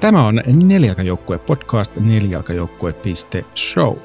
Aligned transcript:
Tämä 0.00 0.26
on 0.26 0.40
Nelijalkajoukkue 0.64 1.38
podcast 1.38 1.96
nelijalkajoukkue.show. 1.96 3.96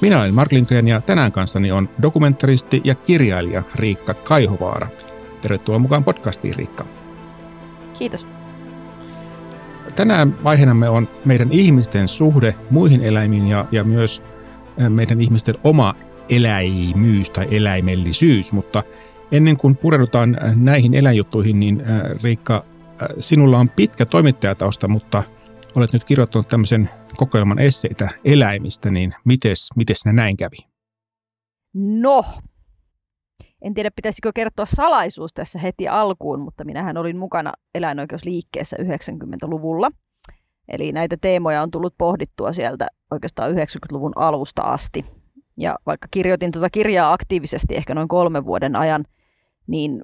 Minä 0.00 0.20
olen 0.20 0.34
Mark 0.34 0.52
Lindgren 0.52 0.88
ja 0.88 1.00
tänään 1.00 1.32
kanssani 1.32 1.72
on 1.72 1.88
dokumentaristi 2.02 2.80
ja 2.84 2.94
kirjailija 2.94 3.62
Riikka 3.74 4.14
Kaihovaara. 4.14 4.88
Tervetuloa 5.42 5.78
mukaan 5.78 6.04
podcastiin 6.04 6.54
Riikka. 6.54 6.84
Kiitos. 7.98 8.26
Tänään 9.96 10.44
vaiheenamme 10.44 10.88
on 10.88 11.08
meidän 11.24 11.52
ihmisten 11.52 12.08
suhde 12.08 12.54
muihin 12.70 13.04
eläimiin 13.04 13.46
ja, 13.46 13.64
ja 13.72 13.84
myös 13.84 14.22
meidän 14.88 15.20
ihmisten 15.20 15.54
oma 15.64 15.94
eläimyys 16.28 17.30
tai 17.30 17.48
eläimellisyys, 17.50 18.52
mutta 18.52 18.82
ennen 19.32 19.56
kuin 19.56 19.76
pureudutaan 19.76 20.38
näihin 20.54 20.94
eläinjuttuihin, 20.94 21.60
niin 21.60 21.82
Riikka, 22.22 22.64
sinulla 23.18 23.58
on 23.58 23.68
pitkä 23.68 24.06
toimittajatausta, 24.06 24.88
mutta 24.88 25.22
olet 25.76 25.92
nyt 25.92 26.04
kirjoittanut 26.04 26.48
tämmöisen 26.48 26.90
kokoelman 27.16 27.58
esseitä 27.58 28.08
eläimistä, 28.24 28.90
niin 28.90 29.14
mites, 29.24 29.68
mites 29.76 30.04
ne 30.04 30.12
näin 30.12 30.36
kävi? 30.36 30.56
No, 31.74 32.24
en 33.62 33.74
tiedä 33.74 33.90
pitäisikö 33.96 34.32
kertoa 34.34 34.66
salaisuus 34.66 35.32
tässä 35.34 35.58
heti 35.58 35.88
alkuun, 35.88 36.40
mutta 36.40 36.64
minähän 36.64 36.96
olin 36.96 37.18
mukana 37.18 37.52
eläinoikeusliikkeessä 37.74 38.76
90-luvulla. 38.76 39.90
Eli 40.68 40.92
näitä 40.92 41.16
teemoja 41.20 41.62
on 41.62 41.70
tullut 41.70 41.94
pohdittua 41.98 42.52
sieltä 42.52 42.88
oikeastaan 43.10 43.52
90-luvun 43.52 44.12
alusta 44.16 44.62
asti. 44.62 45.04
Ja 45.58 45.78
vaikka 45.86 46.08
kirjoitin 46.10 46.52
tuota 46.52 46.70
kirjaa 46.70 47.12
aktiivisesti 47.12 47.76
ehkä 47.76 47.94
noin 47.94 48.08
kolmen 48.08 48.44
vuoden 48.46 48.76
ajan, 48.76 49.04
niin 49.66 50.02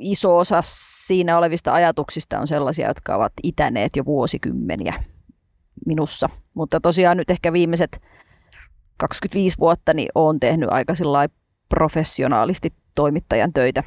iso 0.00 0.38
osa 0.38 0.60
siinä 1.06 1.38
olevista 1.38 1.72
ajatuksista 1.72 2.38
on 2.38 2.46
sellaisia, 2.46 2.88
jotka 2.88 3.16
ovat 3.16 3.32
itäneet 3.42 3.96
jo 3.96 4.04
vuosikymmeniä 4.04 4.94
minussa. 5.86 6.28
Mutta 6.54 6.80
tosiaan 6.80 7.16
nyt 7.16 7.30
ehkä 7.30 7.52
viimeiset 7.52 8.02
25 8.96 9.56
vuotta 9.60 9.94
niin 9.94 10.08
olen 10.14 10.40
tehnyt 10.40 10.68
aika 10.72 10.94
professionaalisti 11.68 12.72
toimittajan 12.94 13.52
töitä. 13.52 13.82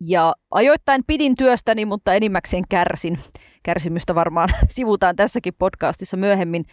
Ja 0.00 0.34
ajoittain 0.50 1.04
pidin 1.06 1.34
työstäni, 1.34 1.84
mutta 1.84 2.14
enimmäkseen 2.14 2.64
kärsin. 2.68 3.18
Kärsimystä 3.62 4.14
varmaan 4.14 4.48
sivutaan 4.68 5.16
tässäkin 5.16 5.54
podcastissa 5.58 6.16
myöhemmin. 6.16 6.64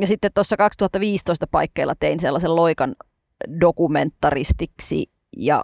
ja 0.00 0.06
sitten 0.06 0.30
tuossa 0.34 0.56
2015 0.56 1.46
paikkeilla 1.46 1.94
tein 1.94 2.20
sellaisen 2.20 2.56
loikan 2.56 2.94
dokumentaristiksi 3.60 5.10
ja 5.36 5.62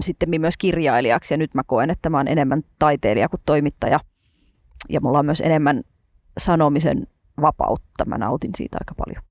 sitten 0.00 0.40
myös 0.40 0.56
kirjailijaksi. 0.56 1.34
Ja 1.34 1.38
nyt 1.38 1.54
mä 1.54 1.62
koen, 1.66 1.90
että 1.90 2.10
mä 2.10 2.16
oon 2.16 2.28
enemmän 2.28 2.62
taiteilija 2.78 3.28
kuin 3.28 3.40
toimittaja. 3.46 4.00
Ja 4.88 5.00
mulla 5.00 5.18
on 5.18 5.26
myös 5.26 5.40
enemmän 5.40 5.82
sanomisen 6.38 7.06
vapautta. 7.40 8.04
Mä 8.06 8.18
nautin 8.18 8.50
siitä 8.56 8.78
aika 8.80 8.94
paljon. 8.94 9.22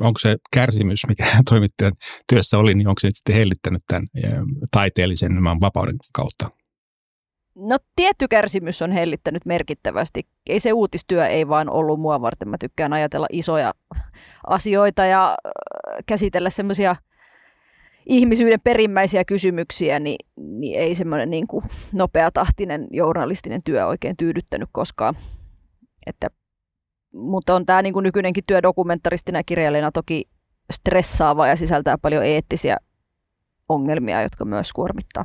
Onko 0.00 0.18
se 0.18 0.36
kärsimys, 0.52 1.06
mikä 1.08 1.24
toimittajan 1.50 1.92
työssä 2.32 2.58
oli, 2.58 2.74
niin 2.74 2.88
onko 2.88 3.00
se 3.00 3.08
sitten 3.12 3.34
hellittänyt 3.34 3.82
tämän 3.86 4.04
taiteellisen 4.70 5.44
vapauden 5.60 5.96
kautta? 6.12 6.50
No 7.56 7.78
tietty 7.96 8.28
kärsimys 8.28 8.82
on 8.82 8.92
hellittänyt 8.92 9.46
merkittävästi. 9.46 10.28
Ei 10.46 10.60
se 10.60 10.72
uutistyö 10.72 11.26
ei 11.26 11.48
vaan 11.48 11.70
ollut 11.70 12.00
mua 12.00 12.20
varten. 12.20 12.48
Mä 12.48 12.56
tykkään 12.60 12.92
ajatella 12.92 13.26
isoja 13.32 13.72
asioita 14.46 15.04
ja 15.04 15.36
käsitellä 16.06 16.50
semmoisia 16.50 16.96
ihmisyyden 18.06 18.60
perimmäisiä 18.64 19.24
kysymyksiä, 19.24 19.98
niin, 19.98 20.16
niin 20.36 20.80
ei 20.80 20.94
semmoinen 20.94 21.30
niin 21.30 21.46
nopeatahtinen 21.92 22.86
journalistinen 22.90 23.60
työ 23.66 23.86
oikein 23.86 24.16
tyydyttänyt 24.16 24.68
koskaan. 24.72 25.14
Että, 26.06 26.28
mutta 27.12 27.54
on 27.54 27.66
tämä 27.66 27.82
niin 27.82 27.92
kuin 27.92 28.04
nykyinenkin 28.04 28.44
työ 28.48 28.62
dokumentaristina 28.62 29.38
ja 29.38 29.44
kirjailijana 29.44 29.92
toki 29.92 30.24
stressaava 30.72 31.46
ja 31.46 31.56
sisältää 31.56 31.98
paljon 31.98 32.24
eettisiä 32.24 32.76
ongelmia, 33.68 34.22
jotka 34.22 34.44
myös 34.44 34.72
kuormittaa. 34.72 35.24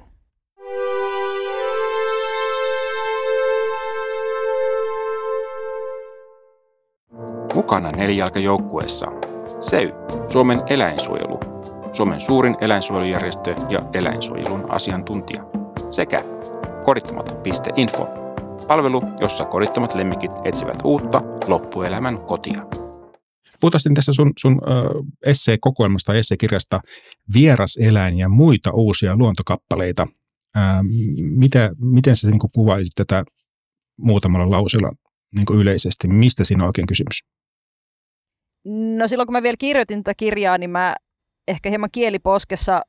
Mukana 7.56 7.91
nelijalkajoukkueessa 7.91 9.07
SEY, 9.59 9.91
Suomen 10.28 10.62
eläinsuojelu, 10.68 11.59
Suomen 11.94 12.22
suurin 12.22 12.57
eläinsuojelujärjestö 12.61 13.55
ja 13.69 13.79
eläinsuojelun 13.94 14.72
asiantuntija, 14.72 15.44
sekä 15.89 16.23
kodittomat.info, 16.85 18.07
palvelu, 18.67 19.01
jossa 19.22 19.45
kodittomat 19.45 19.95
lemmikit 19.95 20.31
etsivät 20.44 20.81
uutta 20.83 21.22
loppuelämän 21.47 22.19
kotia. 22.19 22.66
Puhutaan 23.59 23.94
tässä 23.94 24.13
sun, 24.13 24.33
sun 24.39 24.61
esseekokoelmasta, 25.25 26.13
esseekirjasta 26.13 26.81
Vieras 27.33 27.77
eläin 27.77 28.17
ja 28.17 28.29
muita 28.29 28.71
uusia 28.73 29.16
luontokappaleita. 29.16 30.07
Mitä, 31.19 31.71
miten 31.79 32.17
sä 32.17 32.29
niin 32.29 32.39
kuvailisit 32.53 32.94
tätä 32.95 33.23
muutamalla 33.97 34.51
lauseella 34.51 34.91
niin 35.35 35.59
yleisesti? 35.59 36.07
Mistä 36.07 36.44
siinä 36.44 36.63
on 36.63 36.67
oikein 36.67 36.88
kysymys? 36.88 37.23
No 38.97 39.07
silloin 39.07 39.27
kun 39.27 39.33
mä 39.33 39.44
vielä 39.44 39.57
kirjoitin 39.59 40.03
tätä 40.03 40.13
kirjaa, 40.17 40.57
niin 40.57 40.69
mä 40.69 40.95
ehkä 41.50 41.70
hieman 41.70 41.90
kieliposkessa, 41.92 42.82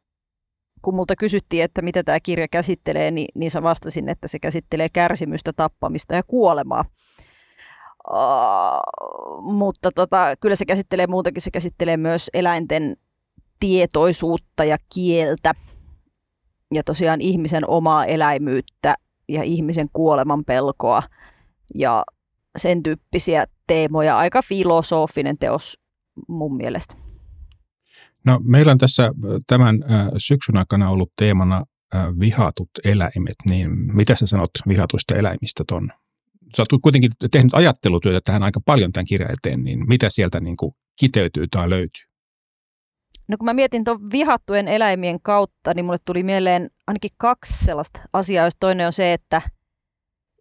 kun 0.82 0.94
multa 0.94 1.16
kysyttiin, 1.16 1.65
että 1.65 1.82
mitä 1.82 2.03
tämä 2.03 2.21
kirja 2.21 2.48
käsittelee, 2.48 3.10
niin, 3.10 3.28
niin 3.34 3.50
sä 3.50 3.62
vastasin, 3.62 4.09
että 4.09 4.28
se 4.28 4.38
käsittelee 4.38 4.88
kärsimystä, 4.88 5.53
tappamista 5.53 6.15
ja 6.15 6.22
kuolemaa. 6.22 6.84
Uh, 8.10 9.43
mutta 9.43 9.91
tota, 9.94 10.37
kyllä 10.41 10.56
se 10.56 10.65
käsittelee 10.65 11.06
muutakin, 11.06 11.43
se 11.43 11.50
käsittelee 11.50 11.97
myös 11.97 12.31
eläinten 12.34 12.97
tietoisuutta 13.60 14.65
ja 14.65 14.77
kieltä 14.94 15.54
ja 16.75 16.82
tosiaan 16.82 17.21
ihmisen 17.21 17.69
omaa 17.69 18.04
eläimyyttä 18.04 18.94
ja 19.28 19.42
ihmisen 19.42 19.88
kuoleman 19.92 20.44
pelkoa 20.44 21.03
ja 21.75 22.04
sen 22.56 22.82
tyyppisiä 22.82 23.47
teemoja. 23.66 24.19
Aika 24.19 24.42
filosofinen 24.42 25.38
teos 25.38 25.78
mun 26.28 26.56
mielestä. 26.56 27.09
No, 28.26 28.41
meillä 28.42 28.72
on 28.72 28.78
tässä 28.78 29.10
tämän 29.47 29.84
syksyn 30.19 30.56
aikana 30.56 30.91
ollut 30.91 31.12
teemana 31.16 31.64
vihatut 32.20 32.69
eläimet, 32.84 33.36
niin 33.48 33.70
mitä 33.97 34.16
sä 34.16 34.26
sanot 34.26 34.50
vihatuista 34.69 35.14
eläimistä 35.14 35.64
ton? 35.69 35.92
Sä 36.56 36.62
oot 36.62 36.82
kuitenkin 36.82 37.10
tehnyt 37.30 37.54
ajattelutyötä 37.54 38.20
tähän 38.25 38.42
aika 38.42 38.60
paljon 38.66 38.92
tämän 38.92 39.06
kirjan 39.06 39.30
eteen, 39.32 39.64
niin 39.64 39.88
mitä 39.88 40.10
sieltä 40.10 40.41
niin 40.41 40.56
kuin 40.56 40.72
kiteytyy 41.00 41.47
tai 41.50 41.70
löytyy? 41.70 42.04
No 43.28 43.36
kun 43.36 43.44
mä 43.44 43.54
mietin 43.54 43.84
tuon 43.84 44.10
vihattujen 44.12 44.69
eläimien 44.69 45.20
kautta, 45.22 45.75
niin 45.75 45.84
mulle 45.84 45.98
tuli 46.04 46.22
mieleen 46.22 46.70
ainakin 46.86 47.10
kaksi 47.16 47.64
sellaista 47.64 48.00
asiaa, 48.12 48.44
jos 48.44 48.56
toinen 48.60 48.86
on 48.86 48.92
se, 48.92 49.12
että 49.12 49.42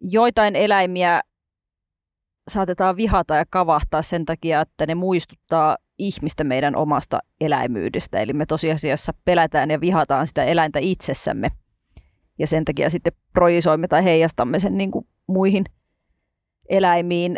joitain 0.02 0.56
eläimiä 0.56 1.20
saatetaan 2.50 2.96
vihata 2.96 3.36
ja 3.36 3.44
kavahtaa 3.50 4.02
sen 4.02 4.24
takia, 4.24 4.60
että 4.60 4.86
ne 4.86 4.94
muistuttaa 4.94 5.76
ihmistä 5.98 6.44
meidän 6.44 6.76
omasta 6.76 7.18
eläimyydestä. 7.40 8.18
Eli 8.18 8.32
me 8.32 8.46
tosiasiassa 8.46 9.12
pelätään 9.24 9.70
ja 9.70 9.80
vihataan 9.80 10.26
sitä 10.26 10.44
eläintä 10.44 10.78
itsessämme. 10.82 11.48
Ja 12.38 12.46
sen 12.46 12.64
takia 12.64 12.90
sitten 12.90 13.12
projisoimme 13.32 13.88
tai 13.88 14.04
heijastamme 14.04 14.58
sen 14.58 14.78
niin 14.78 14.90
kuin 14.90 15.06
muihin 15.26 15.64
eläimiin. 16.68 17.36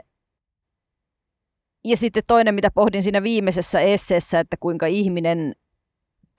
Ja 1.85 1.97
sitten 1.97 2.23
toinen, 2.29 2.55
mitä 2.55 2.71
pohdin 2.75 3.03
siinä 3.03 3.23
viimeisessä 3.23 3.81
esseessä, 3.81 4.41
että 4.41 4.57
kuinka 4.61 4.87
ihminen 4.87 5.53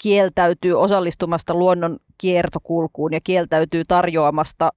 kieltäytyy 0.04 0.74
osallistumasta 0.74 1.54
luonnon 1.54 2.00
kiertokulkuun 2.18 3.14
ja 3.14 3.20
kieltäytyy 3.24 3.86
tarjoamasta 3.86 4.72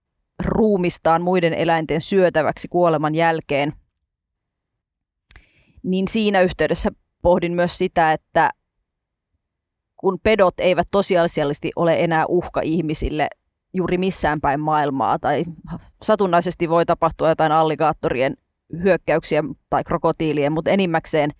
ruumistaan 0.44 1.22
muiden 1.22 1.54
eläinten 1.54 2.00
syötäväksi 2.00 2.68
kuoleman 2.68 3.14
jälkeen, 3.14 3.72
niin 5.86 6.08
siinä 6.08 6.40
yhteydessä 6.40 6.90
pohdin 7.22 7.52
myös 7.52 7.78
sitä, 7.78 8.12
että 8.12 8.50
kun 9.96 10.18
pedot 10.22 10.54
eivät 10.60 10.88
tosiasiallisesti 10.90 11.70
ole 11.76 11.94
enää 12.04 12.26
uhka 12.26 12.60
ihmisille 12.60 13.28
juuri 13.74 13.98
missään 13.98 14.40
päin 14.40 14.60
maailmaa, 14.60 15.18
tai 15.18 15.44
satunnaisesti 16.02 16.68
voi 16.68 16.86
tapahtua 16.86 17.28
jotain 17.28 17.52
alligaattorien 17.52 18.34
hyökkäyksiä 18.82 19.44
tai 19.70 19.84
krokotiilien, 19.84 20.52
mutta 20.52 20.70
enimmäkseen 20.70 21.30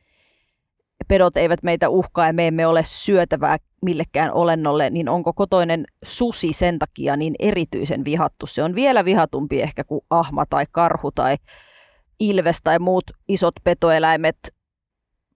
pedot 1.09 1.37
eivät 1.37 1.63
meitä 1.63 1.89
uhkaa 1.89 2.27
ja 2.27 2.33
me 2.33 2.47
emme 2.47 2.67
ole 2.67 2.83
syötävää 2.85 3.57
millekään 3.83 4.33
olennolle, 4.33 4.91
niin 4.91 5.09
onko 5.09 5.33
kotoinen 5.33 5.85
susi 6.05 6.53
sen 6.53 6.79
takia 6.79 7.17
niin 7.17 7.35
erityisen 7.39 8.05
vihattu? 8.05 8.47
Se 8.47 8.63
on 8.63 8.75
vielä 8.75 9.05
vihatumpi 9.05 9.63
ehkä 9.63 9.85
kuin 9.85 10.01
ahma 10.11 10.45
tai 10.51 10.65
karhu 10.73 11.13
tai 11.13 11.37
ilves 12.21 12.59
tai 12.65 12.79
muut 12.79 13.05
isot 13.29 13.55
petoeläimet, 13.65 14.55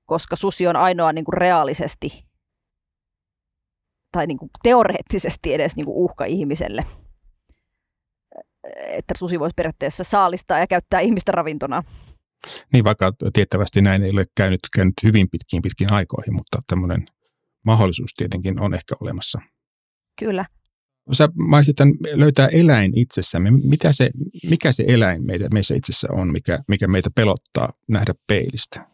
koska 0.07 0.37
susi 0.37 0.67
on 0.67 0.77
ainoa 0.77 1.13
niin 1.13 1.25
kuin 1.25 1.39
reaalisesti 1.39 2.09
tai 4.13 4.27
niin 4.27 4.39
kuin 4.39 4.51
teoreettisesti 4.63 5.55
edes 5.55 5.77
niin 5.77 5.87
kuin 5.87 5.97
uhka 5.97 6.25
ihmiselle. 6.25 6.85
että 8.87 9.15
susi 9.19 9.41
voisi 9.41 9.55
periaatteessa 9.57 10.05
saalistaa 10.05 10.59
ja 10.59 10.67
käyttää 10.67 11.01
ihmistä 11.01 11.33
ravintona. 11.33 11.83
Niin, 12.73 12.85
vaikka 12.85 13.13
tiettävästi 13.33 13.83
näin 13.83 14.03
ei 14.03 14.11
ole 14.13 14.25
käynyt, 14.37 14.61
käynyt 14.75 14.95
hyvin 15.03 15.31
pitkiin 15.31 15.63
pitkiin 15.63 15.93
aikoihin, 15.93 16.35
mutta 16.35 16.59
tämmöinen 16.67 17.07
mahdollisuus 17.65 18.15
tietenkin 18.15 18.61
on 18.61 18.75
ehkä 18.75 18.95
olemassa. 19.01 19.41
Kyllä. 20.19 20.45
Sä 21.13 21.29
mainitsit 21.35 21.77
tämän 21.77 21.95
löytää 22.15 22.49
eläin 22.49 22.99
itsessämme. 22.99 23.51
Mitä 23.51 23.93
se, 23.93 24.11
mikä 24.51 24.73
se 24.73 24.85
eläin 24.89 25.27
meitä, 25.27 25.49
meissä 25.53 25.75
itsessä 25.75 26.09
on, 26.13 26.33
mikä, 26.33 26.59
mikä 26.69 26.89
meitä 26.89 27.11
pelottaa 27.15 27.69
nähdä 27.89 28.15
peilistä? 28.29 28.87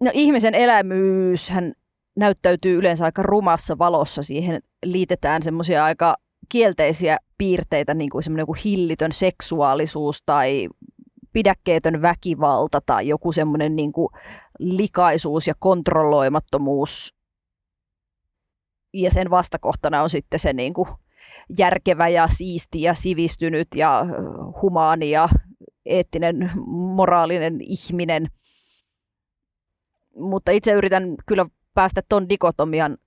No 0.00 0.10
ihmisen 0.14 0.54
elämyyshän 0.54 1.72
näyttäytyy 2.16 2.78
yleensä 2.78 3.04
aika 3.04 3.22
rumassa 3.22 3.78
valossa. 3.78 4.22
Siihen 4.22 4.62
liitetään 4.84 5.42
semmoisia 5.42 5.84
aika 5.84 6.16
kielteisiä 6.48 7.16
piirteitä, 7.38 7.94
niin 7.94 8.10
kuin 8.10 8.22
semmoinen 8.22 8.46
hillitön 8.64 9.12
seksuaalisuus 9.12 10.22
tai 10.26 10.68
pidäkkeetön 11.32 12.02
väkivalta 12.02 12.80
tai 12.86 13.08
joku 13.08 13.32
semmoinen 13.32 13.76
niin 13.76 13.92
kuin 13.92 14.08
likaisuus 14.58 15.46
ja 15.46 15.54
kontrolloimattomuus. 15.58 17.14
Ja 18.94 19.10
sen 19.10 19.30
vastakohtana 19.30 20.02
on 20.02 20.10
sitten 20.10 20.40
se 20.40 20.52
niin 20.52 20.74
kuin 20.74 20.88
järkevä 21.58 22.08
ja 22.08 22.28
siisti 22.28 22.82
ja 22.82 22.94
sivistynyt 22.94 23.68
ja 23.74 24.06
humaani 24.62 25.10
ja 25.10 25.28
eettinen, 25.86 26.50
moraalinen 26.96 27.58
ihminen. 27.60 28.26
Mutta 30.16 30.50
itse 30.50 30.72
yritän 30.72 31.14
kyllä 31.26 31.46
päästä 31.74 32.02
ton 32.08 32.28
dikotomian 32.28 32.98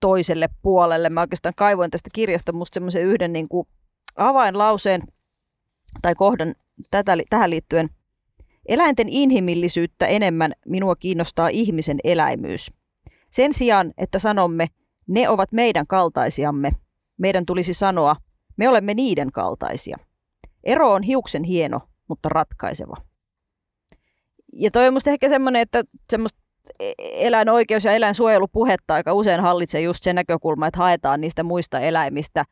toiselle 0.00 0.48
puolelle. 0.62 1.10
Mä 1.10 1.20
oikeastaan 1.20 1.54
kaivoin 1.56 1.90
tästä 1.90 2.10
kirjasta 2.14 2.52
musta 2.52 2.74
semmoisen 2.74 3.04
yhden 3.04 3.32
niin 3.32 3.48
kuin 3.48 3.68
avainlauseen 4.16 5.02
tai 6.02 6.14
kohdan 6.14 6.54
tätä, 6.90 7.16
tähän 7.30 7.50
liittyen. 7.50 7.88
Eläinten 8.66 9.08
inhimillisyyttä 9.08 10.06
enemmän 10.06 10.52
minua 10.66 10.96
kiinnostaa 10.96 11.48
ihmisen 11.48 11.98
eläimyys. 12.04 12.72
Sen 13.30 13.52
sijaan, 13.52 13.92
että 13.98 14.18
sanomme, 14.18 14.66
ne 15.06 15.28
ovat 15.28 15.52
meidän 15.52 15.86
kaltaisiamme, 15.86 16.70
meidän 17.18 17.46
tulisi 17.46 17.74
sanoa, 17.74 18.16
me 18.56 18.68
olemme 18.68 18.94
niiden 18.94 19.32
kaltaisia. 19.32 19.96
Ero 20.64 20.92
on 20.92 21.02
hiuksen 21.02 21.44
hieno, 21.44 21.78
mutta 22.08 22.28
ratkaiseva. 22.28 22.94
Ja 24.52 24.70
toi 24.70 24.86
on 24.86 24.92
musta 24.92 25.10
ehkä 25.10 25.28
semmoinen, 25.28 25.62
että 25.62 25.84
semmoista 26.10 26.40
e-, 26.80 26.92
eläinoikeus- 26.98 27.84
ja 27.84 27.92
eläinsuojelupuhetta 27.92 28.94
aika 28.94 29.12
usein 29.12 29.40
hallitsee 29.40 29.80
just 29.80 30.02
se 30.02 30.12
näkökulma, 30.12 30.66
että 30.66 30.78
haetaan 30.78 31.20
niistä 31.20 31.42
muista 31.42 31.80
eläimistä 31.80 32.44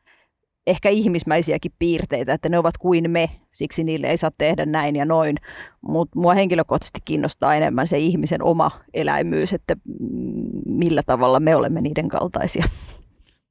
ehkä 0.67 0.89
ihmismäisiäkin 0.89 1.71
piirteitä, 1.79 2.33
että 2.33 2.49
ne 2.49 2.57
ovat 2.57 2.77
kuin 2.77 3.11
me, 3.11 3.29
siksi 3.51 3.83
niille 3.83 4.07
ei 4.07 4.17
saa 4.17 4.31
tehdä 4.37 4.65
näin 4.65 4.95
ja 4.95 5.05
noin. 5.05 5.35
Mutta 5.81 6.19
mua 6.19 6.33
henkilökohtaisesti 6.33 6.99
kiinnostaa 7.05 7.55
enemmän 7.55 7.87
se 7.87 7.97
ihmisen 7.97 8.43
oma 8.43 8.71
eläimyys, 8.93 9.53
että 9.53 9.75
millä 10.65 11.01
tavalla 11.05 11.39
me 11.39 11.55
olemme 11.55 11.81
niiden 11.81 12.09
kaltaisia. 12.09 12.65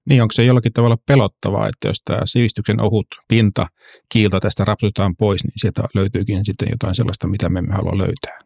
Niin, 0.09 0.23
onko 0.23 0.33
se 0.33 0.45
jollakin 0.45 0.73
tavalla 0.73 0.97
pelottavaa, 1.07 1.69
että 1.69 1.89
jos 1.89 2.03
tämä 2.05 2.21
sivistyksen 2.25 2.81
ohut 2.81 3.07
pinta 3.29 3.67
kiilto 4.13 4.41
tästä 4.41 4.65
rapsutetaan 4.65 5.17
pois, 5.17 5.45
niin 5.45 5.53
sieltä 5.57 5.83
löytyykin 5.95 6.45
sitten 6.45 6.69
jotain 6.71 6.95
sellaista, 6.95 7.27
mitä 7.27 7.49
me 7.49 7.59
emme 7.59 7.75
halua 7.75 7.99
löytää? 7.99 8.39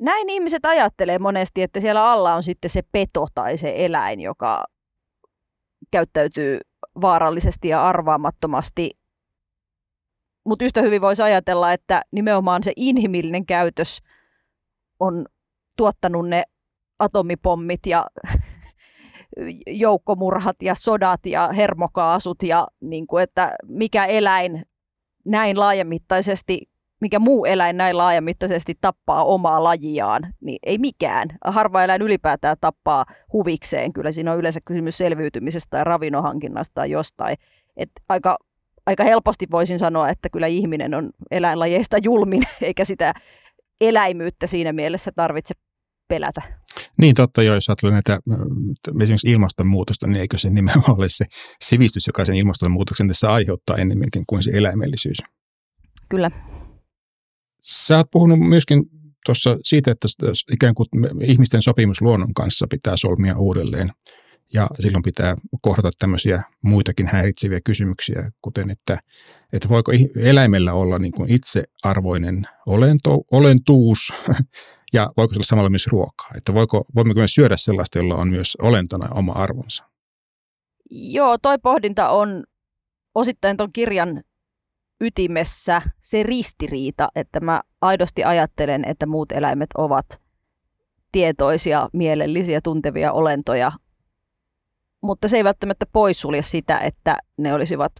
Näin 0.00 0.30
ihmiset 0.30 0.64
ajattelee 0.64 1.18
monesti, 1.18 1.62
että 1.62 1.80
siellä 1.80 2.10
alla 2.10 2.34
on 2.34 2.42
sitten 2.42 2.70
se 2.70 2.82
peto 2.92 3.26
tai 3.34 3.58
se 3.58 3.72
eläin, 3.76 4.20
joka 4.20 4.64
käyttäytyy 5.90 6.60
vaarallisesti 7.00 7.68
ja 7.68 7.82
arvaamattomasti. 7.82 8.90
Mutta 10.46 10.64
yhtä 10.64 10.82
hyvin 10.82 11.00
voisi 11.00 11.22
ajatella, 11.22 11.72
että 11.72 12.02
nimenomaan 12.12 12.62
se 12.62 12.72
inhimillinen 12.76 13.46
käytös 13.46 13.98
on 15.00 15.26
tuottanut 15.76 16.28
ne 16.28 16.42
atomipommit 16.98 17.86
ja 17.86 18.06
joukkomurhat 19.66 20.62
ja 20.62 20.74
sodat 20.74 21.26
ja 21.26 21.48
hermokaasut 21.56 22.42
ja 22.42 22.68
niin 22.80 23.06
kuin, 23.06 23.22
että 23.22 23.56
mikä 23.66 24.04
eläin 24.04 24.62
näin 25.24 25.60
laajamittaisesti, 25.60 26.68
mikä 27.00 27.18
muu 27.18 27.44
eläin 27.44 27.76
näin 27.76 27.98
laajamittaisesti 27.98 28.74
tappaa 28.80 29.24
omaa 29.24 29.64
lajiaan, 29.64 30.34
niin 30.40 30.58
ei 30.62 30.78
mikään. 30.78 31.28
Harva 31.44 31.84
eläin 31.84 32.02
ylipäätään 32.02 32.56
tappaa 32.60 33.04
huvikseen. 33.32 33.92
Kyllä 33.92 34.12
siinä 34.12 34.32
on 34.32 34.38
yleensä 34.38 34.60
kysymys 34.64 34.98
selviytymisestä 34.98 35.70
tai 35.70 35.84
ravinnohankinnasta 35.84 36.74
tai 36.74 36.90
jostain. 36.90 37.36
Et 37.76 37.90
aika, 38.08 38.38
aika 38.86 39.04
helposti 39.04 39.46
voisin 39.50 39.78
sanoa, 39.78 40.08
että 40.08 40.28
kyllä 40.28 40.46
ihminen 40.46 40.94
on 40.94 41.10
eläinlajeista 41.30 41.98
julmin, 41.98 42.42
eikä 42.62 42.84
sitä 42.84 43.14
eläimyyttä 43.80 44.46
siinä 44.46 44.72
mielessä 44.72 45.12
tarvitse 45.16 45.54
pelätä. 46.08 46.42
Niin 46.98 47.14
totta, 47.14 47.42
jo, 47.42 47.54
jos 47.54 47.68
ajattelee 47.68 47.92
näitä 47.92 48.18
esimerkiksi 49.00 49.30
ilmastonmuutosta, 49.30 50.06
niin 50.06 50.20
eikö 50.20 50.38
se 50.38 50.50
nimenomaan 50.50 50.98
ole 50.98 51.08
se 51.08 51.24
sivistys, 51.64 52.06
joka 52.06 52.24
sen 52.24 52.36
ilmastonmuutoksen 52.36 53.08
tässä 53.08 53.32
aiheuttaa 53.32 53.76
enemmänkin 53.76 54.22
kuin 54.26 54.42
se 54.42 54.50
eläimellisyys? 54.54 55.18
Kyllä. 56.08 56.30
Sä 57.62 57.96
oot 57.96 58.10
puhunut 58.10 58.40
myöskin 58.40 58.84
tuossa 59.26 59.56
siitä, 59.64 59.90
että 59.90 60.08
ikään 60.52 60.74
kuin 60.74 60.88
ihmisten 61.20 61.62
sopimus 61.62 62.00
luonnon 62.00 62.34
kanssa 62.34 62.66
pitää 62.70 62.96
solmia 62.96 63.38
uudelleen. 63.38 63.90
Ja 64.54 64.66
silloin 64.80 65.02
pitää 65.02 65.36
kohdata 65.62 65.90
tämmöisiä 65.98 66.42
muitakin 66.62 67.06
häiritseviä 67.06 67.60
kysymyksiä, 67.64 68.30
kuten 68.42 68.70
että, 68.70 68.98
että 69.52 69.68
voiko 69.68 69.92
eläimellä 70.16 70.72
olla 70.72 70.98
niin 70.98 71.12
kuin 71.12 71.32
itsearvoinen 71.32 72.46
olento, 72.66 73.24
olentuus 73.30 74.12
ja 74.92 75.10
voiko 75.16 75.34
se 75.34 75.36
olla 75.36 75.44
samalla 75.44 75.70
myös 75.70 75.86
ruokaa? 75.86 76.30
Että 76.36 76.54
voiko, 76.54 76.84
voimmeko 76.94 77.20
me 77.20 77.28
syödä 77.28 77.56
sellaista, 77.56 77.98
jolla 77.98 78.14
on 78.14 78.28
myös 78.28 78.56
olentona 78.62 79.08
oma 79.14 79.32
arvonsa? 79.32 79.84
Joo, 80.90 81.38
toi 81.38 81.58
pohdinta 81.58 82.08
on 82.08 82.44
osittain 83.14 83.56
tuon 83.56 83.72
kirjan 83.72 84.22
ytimessä 85.00 85.82
se 86.00 86.22
ristiriita, 86.22 87.08
että 87.14 87.40
mä 87.40 87.62
aidosti 87.80 88.24
ajattelen, 88.24 88.84
että 88.84 89.06
muut 89.06 89.32
eläimet 89.32 89.70
ovat 89.76 90.22
tietoisia, 91.12 91.88
mielellisiä, 91.92 92.60
tuntevia 92.60 93.12
olentoja, 93.12 93.72
mutta 95.02 95.28
se 95.28 95.36
ei 95.36 95.44
välttämättä 95.44 95.86
poissulje 95.92 96.42
sitä, 96.42 96.78
että 96.78 97.18
ne 97.38 97.54
olisivat 97.54 97.92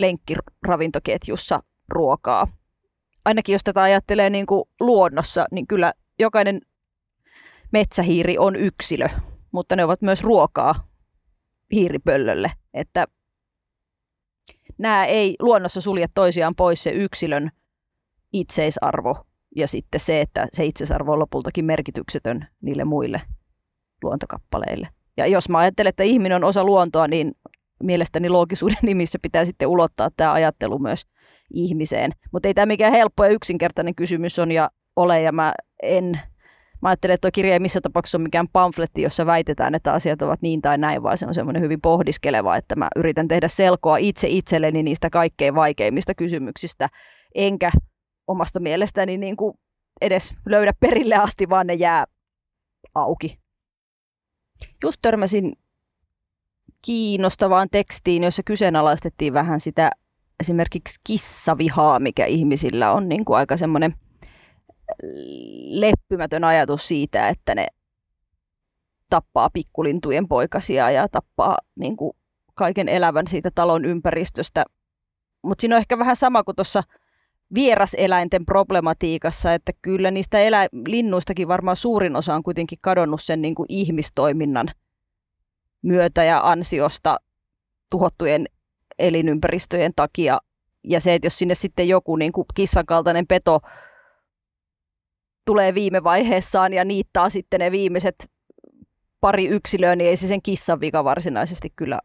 lenkkiravintoketjussa 0.00 1.62
ruokaa 1.88 2.46
ainakin 3.28 3.52
jos 3.52 3.64
tätä 3.64 3.82
ajattelee 3.82 4.30
niin 4.30 4.46
kuin 4.46 4.64
luonnossa, 4.80 5.46
niin 5.50 5.66
kyllä 5.66 5.92
jokainen 6.18 6.60
metsähiiri 7.72 8.38
on 8.38 8.56
yksilö, 8.56 9.08
mutta 9.52 9.76
ne 9.76 9.84
ovat 9.84 10.02
myös 10.02 10.22
ruokaa 10.22 10.74
hiiripöllölle, 11.72 12.52
että 12.74 13.06
nämä 14.78 15.04
ei 15.04 15.36
luonnossa 15.40 15.80
sulje 15.80 16.06
toisiaan 16.14 16.54
pois 16.54 16.82
se 16.82 16.90
yksilön 16.90 17.50
itseisarvo 18.32 19.16
ja 19.56 19.68
sitten 19.68 20.00
se, 20.00 20.20
että 20.20 20.46
se 20.52 20.64
itseisarvo 20.64 21.12
on 21.12 21.18
lopultakin 21.18 21.64
merkityksetön 21.64 22.46
niille 22.60 22.84
muille 22.84 23.22
luontokappaleille. 24.02 24.88
Ja 25.16 25.26
jos 25.26 25.48
mä 25.48 25.58
ajattelen, 25.58 25.88
että 25.88 26.02
ihminen 26.02 26.36
on 26.36 26.44
osa 26.44 26.64
luontoa, 26.64 27.08
niin 27.08 27.32
mielestäni 27.82 28.28
loogisuuden 28.28 28.76
nimissä 28.82 29.18
pitää 29.22 29.44
sitten 29.44 29.68
ulottaa 29.68 30.10
tämä 30.16 30.32
ajattelu 30.32 30.78
myös 30.78 31.06
ihmiseen. 31.54 32.12
Mutta 32.32 32.48
ei 32.48 32.54
tämä 32.54 32.66
mikään 32.66 32.92
helppo 32.92 33.24
ja 33.24 33.30
yksinkertainen 33.30 33.94
kysymys 33.94 34.38
on 34.38 34.52
ja 34.52 34.70
ole, 34.96 35.22
ja 35.22 35.32
mä 35.32 35.52
en 35.82 36.20
Mä 36.82 36.88
ajattelen, 36.88 37.14
että 37.14 37.26
tuo 37.26 37.30
kirja 37.34 37.52
ei 37.52 37.58
missä 37.58 37.80
tapauksessa 37.80 38.18
ole 38.18 38.22
mikään 38.22 38.48
pamfletti, 38.48 39.02
jossa 39.02 39.26
väitetään, 39.26 39.74
että 39.74 39.92
asiat 39.92 40.22
ovat 40.22 40.42
niin 40.42 40.62
tai 40.62 40.78
näin, 40.78 41.02
vaan 41.02 41.18
se 41.18 41.26
on 41.26 41.34
semmoinen 41.34 41.62
hyvin 41.62 41.80
pohdiskeleva, 41.80 42.56
että 42.56 42.76
mä 42.76 42.88
yritän 42.96 43.28
tehdä 43.28 43.48
selkoa 43.48 43.96
itse 43.96 44.28
itselleni 44.28 44.82
niistä 44.82 45.10
kaikkein 45.10 45.54
vaikeimmista 45.54 46.14
kysymyksistä, 46.14 46.88
enkä 47.34 47.70
omasta 48.26 48.60
mielestäni 48.60 49.18
niin 49.18 49.36
kuin 49.36 49.54
edes 50.00 50.34
löydä 50.46 50.72
perille 50.80 51.14
asti, 51.14 51.48
vaan 51.48 51.66
ne 51.66 51.74
jää 51.74 52.04
auki. 52.94 53.38
Just 54.84 54.98
törmäsin 55.02 55.52
kiinnostavaan 56.86 57.68
tekstiin, 57.70 58.24
jossa 58.24 58.42
kyseenalaistettiin 58.42 59.32
vähän 59.32 59.60
sitä 59.60 59.90
esimerkiksi 60.40 61.00
kissavihaa, 61.06 61.98
mikä 61.98 62.26
ihmisillä 62.26 62.92
on 62.92 63.08
niin 63.08 63.24
kuin 63.24 63.36
aika 63.36 63.56
semmoinen 63.56 63.94
leppymätön 65.68 66.44
ajatus 66.44 66.88
siitä, 66.88 67.28
että 67.28 67.54
ne 67.54 67.66
tappaa 69.10 69.50
pikkulintujen 69.52 70.28
poikasia 70.28 70.90
ja 70.90 71.08
tappaa 71.08 71.56
niin 71.76 71.96
kuin 71.96 72.12
kaiken 72.54 72.88
elävän 72.88 73.26
siitä 73.26 73.50
talon 73.54 73.84
ympäristöstä. 73.84 74.64
Mutta 75.42 75.62
siinä 75.62 75.76
on 75.76 75.80
ehkä 75.80 75.98
vähän 75.98 76.16
sama 76.16 76.44
kuin 76.44 76.56
tuossa 76.56 76.82
vieraseläinten 77.54 78.46
problematiikassa, 78.46 79.54
että 79.54 79.72
kyllä 79.82 80.10
niistä 80.10 80.38
elä- 80.38 80.68
linnuistakin 80.86 81.48
varmaan 81.48 81.76
suurin 81.76 82.16
osa 82.16 82.34
on 82.34 82.42
kuitenkin 82.42 82.78
kadonnut 82.82 83.22
sen 83.22 83.42
niin 83.42 83.54
kuin 83.54 83.66
ihmistoiminnan 83.68 84.68
myötä 85.82 86.24
ja 86.24 86.40
ansiosta 86.44 87.16
tuhottujen 87.90 88.46
elinympäristöjen 88.98 89.92
takia. 89.96 90.38
Ja 90.84 91.00
se, 91.00 91.14
että 91.14 91.26
jos 91.26 91.38
sinne 91.38 91.54
sitten 91.54 91.88
joku 91.88 92.16
niin 92.16 92.32
kuin 92.32 92.46
kissan 92.54 92.86
kaltainen 92.86 93.26
peto 93.26 93.58
tulee 95.46 95.74
viime 95.74 96.04
vaiheessaan 96.04 96.72
ja 96.72 96.84
niittaa 96.84 97.30
sitten 97.30 97.60
ne 97.60 97.70
viimeiset 97.70 98.30
pari 99.20 99.46
yksilöä, 99.46 99.96
niin 99.96 100.10
ei 100.10 100.16
se 100.16 100.26
sen 100.26 100.42
kissan 100.42 100.80
vika 100.80 101.04
varsinaisesti 101.04 101.70
kyllä 101.76 102.00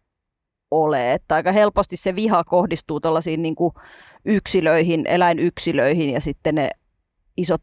ole. 0.72 1.14
Että 1.14 1.36
aika 1.36 1.52
helposti 1.52 1.98
se 1.98 2.16
viha 2.16 2.44
kohdistuu 2.44 3.00
tällaisiin 3.00 3.42
niin 3.42 3.56
kuin 3.56 3.74
yksilöihin, 4.26 5.08
eläinyksilöihin 5.08 6.10
ja 6.10 6.22
sitten 6.22 6.56
ne 6.56 6.70
isot 7.38 7.62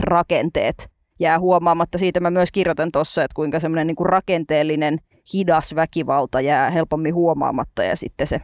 rakenteet 0.00 0.90
jää 1.20 1.38
huomaamatta. 1.38 1.98
Siitä 1.98 2.20
mä 2.20 2.30
myös 2.30 2.52
kirjoitan 2.52 2.88
tuossa, 2.92 3.24
että 3.24 3.34
kuinka 3.34 3.60
semmoinen 3.60 3.86
niin 3.86 4.06
rakenteellinen 4.06 4.98
hidas 5.34 5.74
väkivalta 5.74 6.40
jää 6.40 6.70
helpommin 6.70 7.14
huomaamatta 7.14 7.84
ja 7.84 7.96
sitten 7.96 8.26
se 8.26 8.40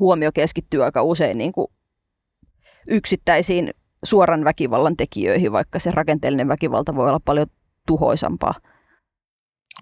huomio 0.00 0.32
keskittyy 0.34 0.84
aika 0.84 1.02
usein 1.02 1.38
niin 1.38 1.52
kuin 1.52 1.66
yksittäisiin 2.86 3.70
suoran 4.04 4.44
väkivallan 4.44 4.96
tekijöihin, 4.96 5.52
vaikka 5.52 5.78
se 5.78 5.90
rakenteellinen 5.90 6.48
väkivalta 6.48 6.94
voi 6.94 7.08
olla 7.08 7.20
paljon 7.24 7.46
tuhoisampaa. 7.86 8.54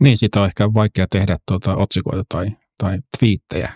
Niin, 0.00 0.18
siitä 0.18 0.40
on 0.40 0.46
ehkä 0.46 0.75
vaikea 0.75 1.06
tehdä 1.11 1.37
tuota 1.49 1.76
otsikoita 1.76 2.25
tai, 2.28 2.50
tai 2.78 2.99
twiittejä. 3.18 3.73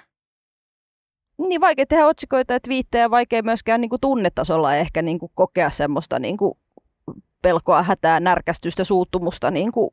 Niin, 1.38 1.61
vaikea 1.61 1.87
tehdä 1.87 2.06
otsikoita 2.06 2.52
ja 2.52 2.61
twiittejä, 2.61 3.11
vaikea 3.11 3.42
myöskään 3.42 3.80
niin 3.80 3.88
kuin 3.88 4.00
tunnetasolla 4.00 4.75
ehkä 4.75 5.02
niin 5.02 5.18
kuin 5.18 5.32
kokea 5.35 5.70
semmoista 5.70 6.18
niin 6.18 6.37
kuin 6.37 6.59
pelkoa, 7.42 7.82
hätää, 7.82 8.20
närkästystä, 8.20 8.85
suuttumusta. 8.85 9.50
Niin 9.50 9.73
kuin 9.73 9.90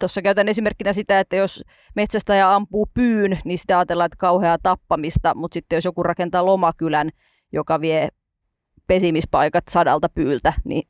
Tuossa 0.00 0.22
käytän 0.22 0.48
esimerkkinä 0.48 0.92
sitä, 0.92 1.20
että 1.20 1.36
jos 1.36 1.64
metsästäjä 1.96 2.54
ampuu 2.54 2.86
pyyn, 2.94 3.38
niin 3.44 3.58
sitä 3.58 3.78
ajatellaan, 3.78 4.06
että 4.06 4.16
kauheaa 4.18 4.58
tappamista, 4.62 5.34
mutta 5.34 5.54
sitten 5.54 5.76
jos 5.76 5.84
joku 5.84 6.02
rakentaa 6.02 6.46
lomakylän, 6.46 7.10
joka 7.52 7.80
vie 7.80 8.08
pesimispaikat 8.86 9.64
sadalta 9.70 10.08
pyyltä, 10.08 10.52
niin 10.64 10.82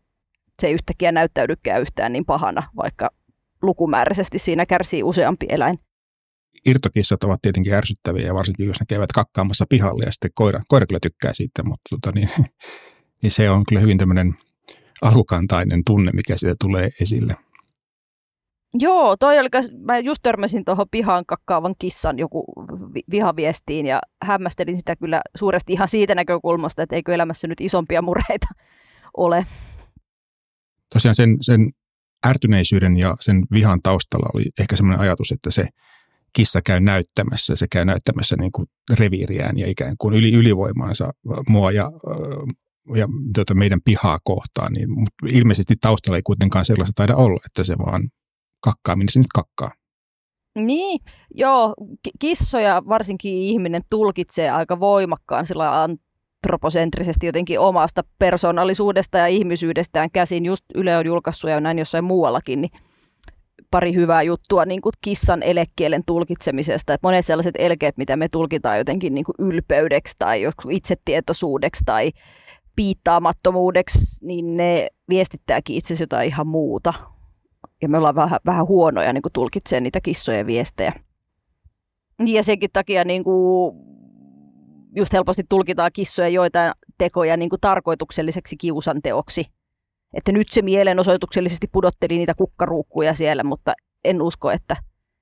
se 0.60 0.66
ei 0.66 0.72
yhtäkkiä 0.72 1.12
näyttäydykään 1.12 1.80
yhtään 1.80 2.12
niin 2.12 2.24
pahana, 2.24 2.62
vaikka 2.76 3.10
lukumääräisesti 3.62 4.38
siinä 4.38 4.66
kärsii 4.66 5.02
useampi 5.02 5.46
eläin. 5.48 5.78
Irtokissat 6.66 7.24
ovat 7.24 7.42
tietenkin 7.42 7.74
ärsyttäviä 7.74 8.26
ja 8.26 8.34
varsinkin 8.34 8.66
jos 8.66 8.80
ne 8.80 8.86
käyvät 8.88 9.12
kakkaamassa 9.12 9.66
pihalle 9.68 10.04
ja 10.06 10.12
sitten 10.12 10.30
koira, 10.34 10.60
koira 10.68 10.86
kyllä 10.86 11.00
tykkää 11.02 11.32
siitä, 11.34 11.62
mutta 11.62 11.88
tota, 11.90 12.12
niin, 12.12 12.30
niin 13.22 13.30
se 13.30 13.50
on 13.50 13.64
kyllä 13.68 13.80
hyvin 13.80 13.98
tämmöinen 13.98 14.34
alukantainen 15.02 15.82
tunne, 15.86 16.10
mikä 16.14 16.36
siitä 16.36 16.54
tulee 16.60 16.88
esille. 17.00 17.36
Joo, 18.74 19.16
toi 19.16 19.38
oli, 19.38 19.48
mä 19.78 19.98
just 19.98 20.18
törmäsin 20.22 20.64
tuohon 20.64 20.86
pihaan 20.90 21.26
kakkaavan 21.26 21.74
kissan 21.78 22.18
joku 22.18 22.44
vihaviestiin 23.10 23.86
ja 23.86 24.00
hämmästelin 24.22 24.76
sitä 24.76 24.96
kyllä 24.96 25.20
suuresti 25.36 25.72
ihan 25.72 25.88
siitä 25.88 26.14
näkökulmasta, 26.14 26.82
että 26.82 26.96
eikö 26.96 27.14
elämässä 27.14 27.48
nyt 27.48 27.60
isompia 27.60 28.02
mureita 28.02 28.46
ole. 29.16 29.46
Tosiaan 30.92 31.14
sen, 31.14 31.36
sen 31.40 31.70
ärtyneisyyden 32.26 32.96
ja 32.96 33.16
sen 33.20 33.42
vihan 33.52 33.82
taustalla 33.82 34.30
oli 34.34 34.44
ehkä 34.60 34.76
semmoinen 34.76 35.00
ajatus, 35.00 35.32
että 35.32 35.50
se 35.50 35.68
kissa 36.32 36.62
käy 36.62 36.80
näyttämässä, 36.80 37.56
se 37.56 37.66
käy 37.72 37.84
näyttämässä 37.84 38.36
niin 38.36 38.52
kuin 38.52 38.66
reviiriään 38.98 39.58
ja 39.58 39.66
ikään 39.66 39.94
kuin 39.98 40.14
yli, 40.14 40.32
ylivoimaansa 40.32 41.12
mua 41.48 41.70
ja, 41.70 41.90
ja 42.96 43.06
tuota 43.34 43.54
meidän 43.54 43.80
pihaa 43.84 44.18
kohtaan, 44.24 44.72
niin 44.72 44.88
ilmeisesti 45.26 45.74
taustalla 45.80 46.16
ei 46.16 46.22
kuitenkaan 46.22 46.64
sellaista 46.64 46.92
taida 46.94 47.16
olla, 47.16 47.40
että 47.46 47.64
se 47.64 47.78
vaan 47.78 48.08
kakkaa, 48.60 48.96
minne 48.96 49.10
se 49.10 49.18
nyt 49.18 49.32
kakkaa. 49.34 49.72
Niin, 50.54 51.00
joo, 51.34 51.74
kissoja 52.18 52.82
varsinkin 52.88 53.32
ihminen 53.32 53.82
tulkitsee 53.90 54.50
aika 54.50 54.80
voimakkaan 54.80 55.46
sillä 55.46 55.82
antroposentrisesti 55.82 57.26
jotenkin 57.26 57.60
omasta 57.60 58.02
persoonallisuudesta 58.18 59.18
ja 59.18 59.26
ihmisyydestään 59.26 60.10
käsin. 60.10 60.44
Just 60.44 60.64
Yle 60.74 60.96
on 60.96 61.06
julkaissut 61.06 61.50
ja 61.50 61.60
näin 61.60 61.78
jossain 61.78 62.04
muuallakin, 62.04 62.60
niin 62.60 62.70
pari 63.70 63.94
hyvää 63.94 64.22
juttua 64.22 64.64
niin 64.64 64.80
kuin 64.80 64.92
kissan 65.00 65.42
elekielen 65.42 66.02
tulkitsemisesta. 66.06 66.94
Että 66.94 67.08
monet 67.08 67.26
sellaiset 67.26 67.54
elkeet, 67.58 67.96
mitä 67.96 68.16
me 68.16 68.28
tulkitaan 68.28 68.78
jotenkin 68.78 69.14
niin 69.14 69.24
kuin 69.24 69.34
ylpeydeksi 69.38 70.14
tai 70.18 70.42
itsetietoisuudeksi 70.70 71.84
tai 71.84 72.10
piittaamattomuudeksi, 72.76 74.26
niin 74.26 74.56
ne 74.56 74.88
viestittääkin 75.08 75.76
itse 75.76 75.94
jotain 76.00 76.28
ihan 76.28 76.46
muuta. 76.46 76.94
Ja 77.82 77.88
me 77.88 77.98
ollaan 77.98 78.14
vähän, 78.14 78.40
vähän 78.46 78.66
huonoja 78.66 79.12
niin 79.12 79.22
tulkitsemaan 79.32 79.82
niitä 79.82 80.00
kissojen 80.00 80.46
viestejä. 80.46 80.92
Ja 82.26 82.44
senkin 82.44 82.70
takia 82.72 83.04
niin 83.04 83.24
kuin 83.24 83.76
just 84.96 85.12
helposti 85.12 85.42
tulkitaan 85.48 85.90
kissojen 85.92 86.32
joitain 86.32 86.72
tekoja 86.98 87.36
niin 87.36 87.50
kuin 87.50 87.60
tarkoitukselliseksi 87.60 88.56
kiusanteoksi. 88.56 89.44
Että 90.14 90.32
nyt 90.32 90.48
se 90.50 90.62
mielenosoituksellisesti 90.62 91.66
pudotteli 91.72 92.16
niitä 92.16 92.34
kukkaruukkuja 92.34 93.14
siellä, 93.14 93.44
mutta 93.44 93.72
en 94.04 94.22
usko, 94.22 94.50
että 94.50 94.76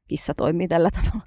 kissa 0.09 0.35
toimii 0.35 0.69
tällä 0.69 0.91
tavalla. 0.91 1.27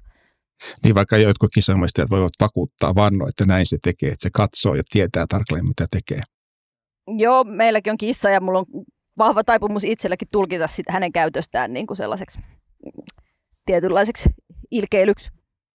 Niin 0.82 0.94
vaikka 0.94 1.16
jotkut 1.16 1.50
kissanomistajat 1.54 2.10
voivat 2.10 2.32
vakuuttaa 2.40 2.94
vanno, 2.94 3.26
että 3.28 3.46
näin 3.46 3.66
se 3.66 3.78
tekee, 3.82 4.08
että 4.08 4.22
se 4.22 4.30
katsoo 4.32 4.74
ja 4.74 4.82
tietää 4.92 5.26
tarkalleen, 5.28 5.68
mitä 5.68 5.86
tekee. 5.90 6.20
Joo, 7.18 7.44
meilläkin 7.44 7.90
on 7.90 7.96
kissa 7.96 8.30
ja 8.30 8.40
mulla 8.40 8.58
on 8.58 8.66
vahva 9.18 9.44
taipumus 9.44 9.84
itselläkin 9.84 10.28
tulkita 10.32 10.68
sit 10.68 10.86
hänen 10.88 11.12
käytöstään 11.12 11.72
niin 11.72 11.86
kuin 11.86 11.96
sellaiseksi 11.96 12.38
tietynlaiseksi 13.66 14.28
ilkeilyksi. 14.70 15.30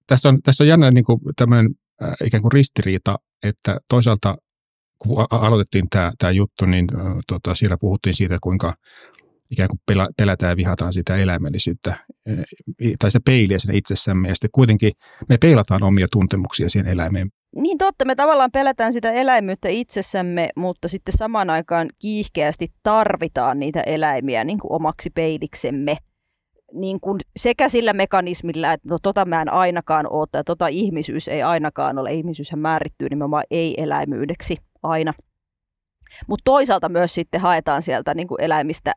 Tässä 0.07 0.29
on, 0.29 0.41
tässä 0.41 0.63
on 0.63 0.67
jännä 0.67 0.91
niin 0.91 1.05
kuin 1.05 1.19
tämmöinen 1.35 1.75
äh, 2.03 2.13
ikään 2.25 2.41
kuin 2.41 2.51
ristiriita, 2.51 3.15
että 3.43 3.79
toisaalta 3.89 4.35
kun 4.99 5.25
aloitettiin 5.31 5.89
tämä, 5.89 6.11
tämä 6.17 6.31
juttu, 6.31 6.65
niin 6.65 6.87
äh, 6.95 7.01
tota, 7.27 7.55
siellä 7.55 7.77
puhuttiin 7.77 8.13
siitä, 8.13 8.37
kuinka 8.41 8.73
ikään 9.51 9.69
kuin 9.69 9.79
pelä, 9.85 10.07
pelätään 10.17 10.49
ja 10.49 10.57
vihataan 10.57 10.93
sitä 10.93 11.15
eläimellisyyttä 11.15 12.05
tai 12.99 13.11
se 13.11 13.19
peiliä 13.25 13.59
sinne 13.59 13.77
itsessämme 13.77 14.27
ja 14.27 14.35
sitten 14.35 14.49
kuitenkin 14.53 14.91
me 15.29 15.37
peilataan 15.37 15.83
omia 15.83 16.07
tuntemuksia 16.11 16.69
siihen 16.69 16.87
eläimeen. 16.87 17.29
Niin 17.57 17.77
totta, 17.77 18.05
me 18.05 18.15
tavallaan 18.15 18.51
pelätään 18.51 18.93
sitä 18.93 19.11
eläimyyttä 19.11 19.69
itsessämme, 19.69 20.49
mutta 20.55 20.87
sitten 20.87 21.17
samaan 21.17 21.49
aikaan 21.49 21.89
kiihkeästi 22.01 22.67
tarvitaan 22.83 23.59
niitä 23.59 23.81
eläimiä 23.81 24.43
niin 24.43 24.59
kuin 24.59 24.71
omaksi 24.71 25.09
peiliksemme. 25.09 25.97
Niin 26.73 26.99
kuin 26.99 27.19
sekä 27.35 27.69
sillä 27.69 27.93
mekanismilla, 27.93 28.73
että 28.73 28.87
no, 28.89 28.97
tota 29.03 29.25
mä 29.25 29.41
en 29.41 29.53
ainakaan 29.53 30.07
ole, 30.09 30.27
tai 30.31 30.43
tota 30.43 30.67
ihmisyys 30.67 31.27
ei 31.27 31.43
ainakaan 31.43 31.99
ole. 31.99 32.13
Ihmisyyshän 32.13 32.59
määrittyy 32.59 33.09
nimenomaan 33.09 33.43
ei-eläimyydeksi 33.51 34.57
aina. 34.83 35.13
Mutta 36.27 36.43
toisaalta 36.43 36.89
myös 36.89 37.13
sitten 37.13 37.41
haetaan 37.41 37.81
sieltä 37.81 38.13
niin 38.13 38.27
kuin 38.27 38.41
eläimistä 38.41 38.91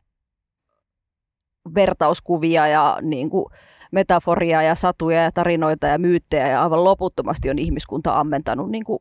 vertauskuvia 1.75 2.67
ja 2.67 2.97
niin 3.01 3.29
kuin 3.29 3.45
metaforia 3.91 4.61
ja 4.61 4.75
satuja 4.75 5.23
ja 5.23 5.31
tarinoita 5.31 5.87
ja 5.87 5.97
myyttejä 5.97 6.47
ja 6.47 6.63
aivan 6.63 6.83
loputtomasti 6.83 7.49
on 7.49 7.59
ihmiskunta 7.59 8.19
ammentanut 8.19 8.69
niin 8.69 8.83
kuin 8.83 8.99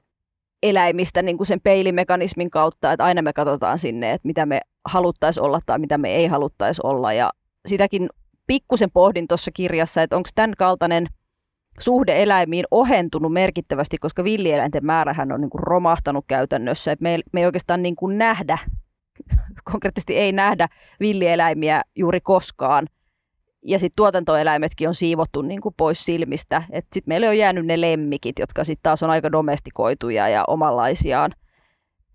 eläimistä 0.63 1.23
niin 1.23 1.37
kuin 1.37 1.47
sen 1.47 1.61
peilimekanismin 1.61 2.51
kautta, 2.51 2.93
että 2.93 3.05
aina 3.05 3.23
me 3.23 3.33
katsotaan 3.33 3.79
sinne, 3.79 4.13
että 4.13 4.27
mitä 4.27 4.47
me 4.47 4.61
haluttaisiin 4.85 5.45
olla 5.45 5.61
tai 5.67 5.79
mitä 5.79 5.99
me 5.99 6.11
ei 6.11 6.27
haluttaisi 6.27 6.81
olla 6.85 7.13
ja 7.13 7.31
sitäkin 7.67 8.09
pikkusen 8.47 8.91
pohdin 8.91 9.29
tuossa 9.29 9.51
kirjassa, 9.55 10.03
että 10.03 10.17
onko 10.17 10.29
tämän 10.35 10.53
kaltainen 10.59 11.07
suhde 11.81 12.23
eläimiin 12.23 12.65
ohentunut 12.71 13.33
merkittävästi, 13.33 13.99
koska 13.99 14.25
villieläinten 14.25 14.87
määrähän 14.87 15.33
on 15.33 15.41
niin 15.41 15.51
kuin 15.51 15.63
romahtanut 15.63 16.25
käytännössä. 16.29 16.93
Että 16.93 17.03
me, 17.03 17.11
ei, 17.11 17.19
me 17.33 17.41
ei 17.41 17.47
oikeastaan 17.47 17.83
niin 17.83 17.97
kuin 17.97 18.19
nähdä 18.19 18.59
konkreettisesti 19.73 20.17
ei 20.17 20.33
nähdä 20.33 20.69
villieläimiä 21.01 21.83
juuri 21.97 22.21
koskaan. 22.21 22.87
Ja 23.63 23.79
sitten 23.79 23.97
tuotantoeläimetkin 23.97 24.89
on 24.89 24.95
siivottu 24.95 25.43
niin 25.43 25.61
kuin 25.61 25.75
pois 25.77 26.05
silmistä. 26.05 26.63
Sitten 26.73 27.03
meille 27.07 27.29
on 27.29 27.39
jäänyt 27.39 27.67
ne 27.67 27.81
lemmikit, 27.81 28.39
jotka 28.39 28.65
sitten 28.65 28.83
taas 28.83 29.03
on 29.03 29.11
aika 29.11 29.33
domestikoituja 29.33 30.29
ja 30.29 30.45
omanlaisiaan. 30.49 31.33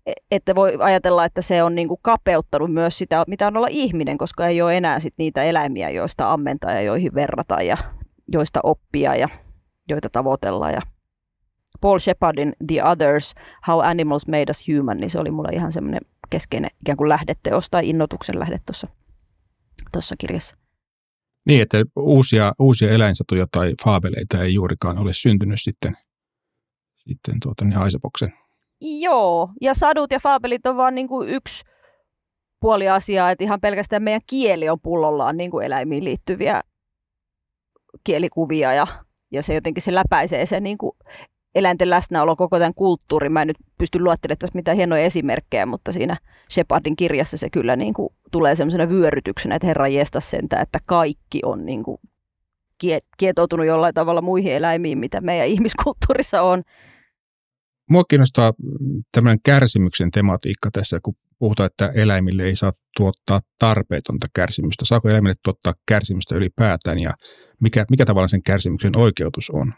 E, 0.06 0.12
että 0.30 0.54
voi 0.54 0.76
ajatella, 0.78 1.24
että 1.24 1.42
se 1.42 1.62
on 1.62 1.74
niin 1.74 1.88
kuin 1.88 2.00
kapeuttanut 2.02 2.70
myös 2.70 2.98
sitä, 2.98 3.24
mitä 3.26 3.46
on 3.46 3.56
olla 3.56 3.66
ihminen, 3.70 4.18
koska 4.18 4.46
ei 4.46 4.62
ole 4.62 4.76
enää 4.76 5.00
sit 5.00 5.14
niitä 5.18 5.42
eläimiä, 5.42 5.90
joista 5.90 6.32
ammentaa 6.32 6.72
ja 6.72 6.80
joihin 6.80 7.14
verrata 7.14 7.62
ja 7.62 7.76
joista 8.32 8.60
oppia 8.62 9.16
ja 9.16 9.28
joita 9.88 10.08
tavoitella. 10.12 10.70
Ja 10.70 10.80
Paul 11.80 11.98
Shepardin 11.98 12.52
The 12.66 12.84
Others, 12.84 13.34
How 13.68 13.80
Animals 13.84 14.28
Made 14.28 14.50
Us 14.50 14.68
Human, 14.68 14.96
niin 14.96 15.10
se 15.10 15.18
oli 15.18 15.30
mulla 15.30 15.48
ihan 15.52 15.72
semmoinen 15.72 16.00
keskeinen 16.30 16.70
ikään 16.80 16.96
kuin 16.96 17.08
lähdeteos 17.08 17.70
tai 17.70 17.88
innotuksen 17.88 18.38
lähde 18.38 18.58
tuossa 19.92 20.14
kirjassa. 20.18 20.65
Niin, 21.46 21.62
että 21.62 21.78
uusia, 21.96 22.52
uusia 22.58 22.90
eläinsatuja 22.90 23.46
tai 23.52 23.74
faabeleita 23.84 24.42
ei 24.42 24.54
juurikaan 24.54 24.98
ole 24.98 25.12
syntynyt 25.12 25.62
sitten, 25.62 25.96
sitten 26.96 27.34
tuota, 27.42 27.64
niin 27.64 27.78
Aisapoksen. 27.78 28.32
Joo, 29.00 29.50
ja 29.60 29.74
sadut 29.74 30.12
ja 30.12 30.20
faabelit 30.20 30.66
on 30.66 30.76
vain 30.76 30.94
niin 30.94 31.08
kuin 31.08 31.28
yksi 31.28 31.64
puoli 32.60 32.88
asiaa, 32.88 33.30
että 33.30 33.44
ihan 33.44 33.60
pelkästään 33.60 34.02
meidän 34.02 34.20
kieli 34.26 34.68
on 34.68 34.80
pullollaan 34.80 35.36
niin 35.36 35.50
kuin 35.50 35.66
eläimiin 35.66 36.04
liittyviä 36.04 36.60
kielikuvia 38.04 38.74
ja 38.74 38.86
ja 39.32 39.42
se 39.42 39.54
jotenkin 39.54 39.82
se 39.82 39.94
läpäisee 39.94 40.46
se 40.46 40.60
niin 40.60 40.78
kuin 40.78 40.92
eläinten 41.56 41.90
läsnäolo 41.90 42.36
koko 42.36 42.58
tämän 42.58 42.74
kulttuurin. 42.76 43.32
Mä 43.32 43.42
en 43.42 43.48
nyt 43.48 43.56
pysty 43.78 44.00
luettelemaan 44.00 44.38
tässä 44.38 44.56
mitään 44.56 44.76
hienoja 44.76 45.04
esimerkkejä, 45.04 45.66
mutta 45.66 45.92
siinä 45.92 46.16
Shepardin 46.50 46.96
kirjassa 46.96 47.36
se 47.36 47.50
kyllä 47.50 47.76
niin 47.76 47.94
kuin 47.94 48.08
tulee 48.32 48.54
semmoisena 48.54 48.88
vyörytyksenä, 48.88 49.54
että 49.54 49.66
herra 49.66 49.88
jestä 49.88 50.20
sentä, 50.20 50.60
että 50.60 50.78
kaikki 50.86 51.40
on 51.44 51.66
niin 51.66 51.82
kuin 51.82 51.98
kietoutunut 53.18 53.66
jollain 53.66 53.94
tavalla 53.94 54.22
muihin 54.22 54.52
eläimiin, 54.52 54.98
mitä 54.98 55.20
meidän 55.20 55.48
ihmiskulttuurissa 55.48 56.42
on. 56.42 56.62
Mua 57.90 58.04
kiinnostaa 58.04 58.52
tämän 59.12 59.38
kärsimyksen 59.44 60.10
tematiikka 60.10 60.70
tässä, 60.70 61.00
kun 61.02 61.14
puhutaan, 61.38 61.66
että 61.66 61.92
eläimille 61.94 62.42
ei 62.42 62.56
saa 62.56 62.72
tuottaa 62.96 63.40
tarpeetonta 63.58 64.26
kärsimystä. 64.34 64.84
Saako 64.84 65.08
eläimille 65.08 65.34
tuottaa 65.42 65.74
kärsimystä 65.88 66.34
ylipäätään 66.34 66.98
ja 66.98 67.10
mikä, 67.60 67.86
mikä 67.90 68.04
tavallaan 68.04 68.28
sen 68.28 68.42
kärsimyksen 68.42 68.96
oikeutus 68.96 69.50
on? 69.50 69.74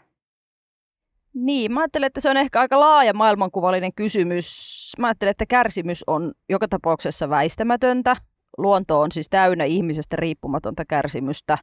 Niin, 1.41 1.73
mä 1.73 1.79
ajattelen, 1.79 2.07
että 2.07 2.21
se 2.21 2.29
on 2.29 2.37
ehkä 2.37 2.59
aika 2.59 2.79
laaja 2.79 3.13
maailmankuvallinen 3.13 3.93
kysymys. 3.93 4.91
Mä 4.99 5.07
ajattelen, 5.07 5.31
että 5.31 5.45
kärsimys 5.45 6.03
on 6.07 6.31
joka 6.49 6.67
tapauksessa 6.67 7.29
väistämätöntä. 7.29 8.15
Luonto 8.57 9.01
on 9.01 9.11
siis 9.11 9.29
täynnä 9.29 9.63
ihmisestä 9.63 10.15
riippumatonta 10.15 10.85
kärsimystä. 10.85 11.57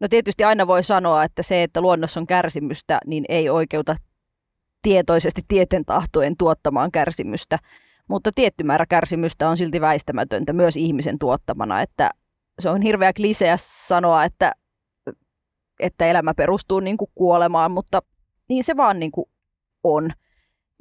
No 0.00 0.08
tietysti 0.08 0.44
aina 0.44 0.66
voi 0.66 0.82
sanoa, 0.82 1.24
että 1.24 1.42
se, 1.42 1.62
että 1.62 1.80
luonnossa 1.80 2.20
on 2.20 2.26
kärsimystä, 2.26 2.98
niin 3.06 3.24
ei 3.28 3.50
oikeuta 3.50 3.96
tietoisesti 4.82 5.42
tieten 5.48 5.84
tahtojen 5.84 6.36
tuottamaan 6.36 6.92
kärsimystä. 6.92 7.58
Mutta 8.08 8.30
tietty 8.34 8.64
määrä 8.64 8.86
kärsimystä 8.88 9.48
on 9.48 9.56
silti 9.56 9.80
väistämätöntä 9.80 10.52
myös 10.52 10.76
ihmisen 10.76 11.18
tuottamana. 11.18 11.80
Että 11.80 12.10
se 12.58 12.70
on 12.70 12.82
hirveä 12.82 13.12
kliseä 13.12 13.54
sanoa, 13.58 14.24
että, 14.24 14.52
että 15.80 16.06
elämä 16.06 16.34
perustuu 16.34 16.80
niin 16.80 16.96
kuin 16.96 17.10
kuolemaan, 17.14 17.70
mutta 17.70 18.02
niin 18.50 18.64
se 18.64 18.76
vaan 18.76 18.98
niin 18.98 19.12
kuin 19.12 19.26
on. 19.84 20.10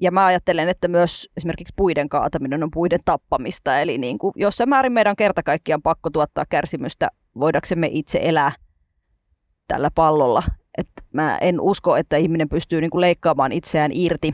Ja 0.01 0.11
mä 0.11 0.25
ajattelen, 0.25 0.69
että 0.69 0.87
myös 0.87 1.29
esimerkiksi 1.37 1.73
puiden 1.75 2.09
kaataminen 2.09 2.63
on 2.63 2.71
puiden 2.73 2.99
tappamista. 3.05 3.79
Eli 3.79 3.97
niin 3.97 4.17
kuin 4.17 4.33
jossain 4.35 4.69
määrin 4.69 4.91
meidän 4.91 5.11
on 5.11 5.15
kerta 5.15 5.43
kaikkiaan 5.43 5.81
pakko 5.81 6.09
tuottaa 6.09 6.45
kärsimystä, 6.49 7.09
voidaksemme 7.39 7.89
itse 7.91 8.19
elää 8.21 8.51
tällä 9.67 9.89
pallolla. 9.95 10.43
Et 10.77 10.89
mä 11.13 11.37
en 11.37 11.61
usko, 11.61 11.95
että 11.95 12.17
ihminen 12.17 12.49
pystyy 12.49 12.81
niin 12.81 12.91
kuin 12.91 13.01
leikkaamaan 13.01 13.51
itseään 13.51 13.91
irti 13.93 14.33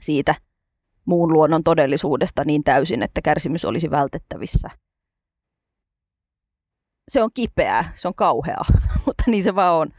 siitä 0.00 0.34
muun 1.04 1.32
luonnon 1.32 1.64
todellisuudesta 1.64 2.44
niin 2.44 2.64
täysin, 2.64 3.02
että 3.02 3.20
kärsimys 3.22 3.64
olisi 3.64 3.90
vältettävissä. 3.90 4.70
Se 7.08 7.22
on 7.22 7.30
kipeää, 7.34 7.92
se 7.94 8.08
on 8.08 8.14
kauheaa, 8.14 8.64
mutta 9.06 9.24
niin 9.26 9.44
se 9.44 9.54
vaan 9.54 9.74
on. 9.76 9.90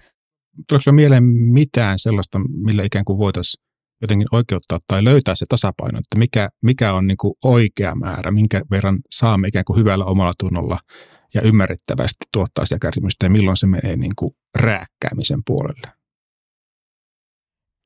Tuleeko 0.70 0.91
mieleen 0.91 1.24
mitään 1.24 2.00
sellaista, 2.00 2.39
millä 2.39 2.84
ikään 2.84 3.05
kuin 3.05 3.20
voitaisiin 3.20 3.63
jotenkin 4.01 4.27
oikeuttaa 4.31 4.79
tai 4.88 5.03
löytää 5.03 5.36
se 5.36 5.46
tasapaino, 5.50 6.00
että 6.00 6.17
mikä, 6.17 6.50
mikä 6.62 6.93
on 6.93 7.08
niin 7.08 7.17
kuin 7.17 7.34
oikea 7.46 7.96
määrä, 7.96 8.31
minkä 8.31 8.62
verran 8.72 9.00
saamme 9.12 9.48
ikään 9.48 9.65
kuin 9.65 9.79
hyvällä 9.79 10.05
omalla 10.05 10.34
tunnolla 10.39 10.79
ja 11.34 11.41
ymmärrettävästi 11.41 12.25
tuottaa 12.34 12.65
sitä 12.65 12.79
kärsimystä 12.81 13.25
ja 13.25 13.29
milloin 13.29 13.58
se 13.58 13.67
menee 13.67 13.96
niin 13.96 14.15
kuin 14.15 14.31
rääkkäämisen 14.60 15.39
puolelle? 15.46 15.88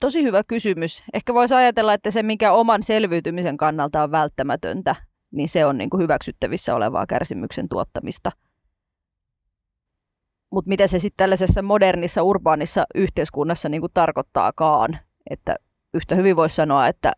Tosi 0.01 0.23
hyvä 0.23 0.41
kysymys. 0.47 1.03
Ehkä 1.13 1.33
voisi 1.33 1.55
ajatella, 1.55 1.93
että 1.93 2.11
se, 2.11 2.23
mikä 2.23 2.51
oman 2.51 2.83
selviytymisen 2.83 3.57
kannalta 3.57 4.03
on 4.03 4.11
välttämätöntä, 4.11 4.95
niin 5.31 5.49
se 5.49 5.65
on 5.65 5.77
niin 5.77 5.89
kuin 5.89 6.01
hyväksyttävissä 6.01 6.75
olevaa 6.75 7.05
kärsimyksen 7.05 7.69
tuottamista– 7.69 8.31
mutta 10.55 10.69
mitä 10.69 10.87
se 10.87 10.99
sitten 10.99 11.17
tällaisessa 11.17 11.61
modernissa, 11.61 12.23
urbaanissa 12.23 12.85
yhteiskunnassa 12.95 13.69
niin 13.69 13.81
kuin 13.81 13.91
tarkoittaakaan. 13.93 14.99
Että 15.29 15.55
yhtä 15.93 16.15
hyvin 16.15 16.35
voisi 16.35 16.55
sanoa, 16.55 16.87
että 16.87 17.11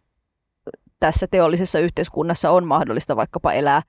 tässä 1.00 1.28
teollisessa 1.32 1.80
yhteiskunnassa 1.80 2.52
on 2.52 2.68
mahdollista 2.68 3.16
vaikkapa 3.16 3.52
elää 3.52 3.82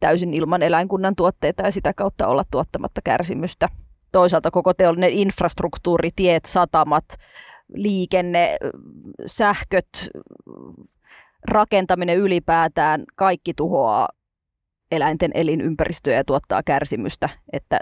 täysin 0.00 0.34
ilman 0.34 0.62
eläinkunnan 0.62 1.16
tuotteita 1.16 1.62
ja 1.62 1.72
sitä 1.72 1.92
kautta 1.94 2.26
olla 2.26 2.42
tuottamatta 2.50 3.00
kärsimystä. 3.04 3.68
Toisaalta 4.12 4.50
koko 4.50 4.74
teollinen 4.74 5.10
infrastruktuuri, 5.10 6.10
tiet, 6.16 6.44
satamat, 6.44 7.04
liikenne, 7.74 8.56
sähköt, 9.26 9.88
rakentaminen 11.48 12.18
ylipäätään, 12.18 13.04
kaikki 13.16 13.54
tuhoaa 13.54 14.08
eläinten 14.90 15.30
elinympäristöä 15.34 16.14
ja 16.14 16.24
tuottaa 16.24 16.62
kärsimystä. 16.62 17.28
Että 17.52 17.80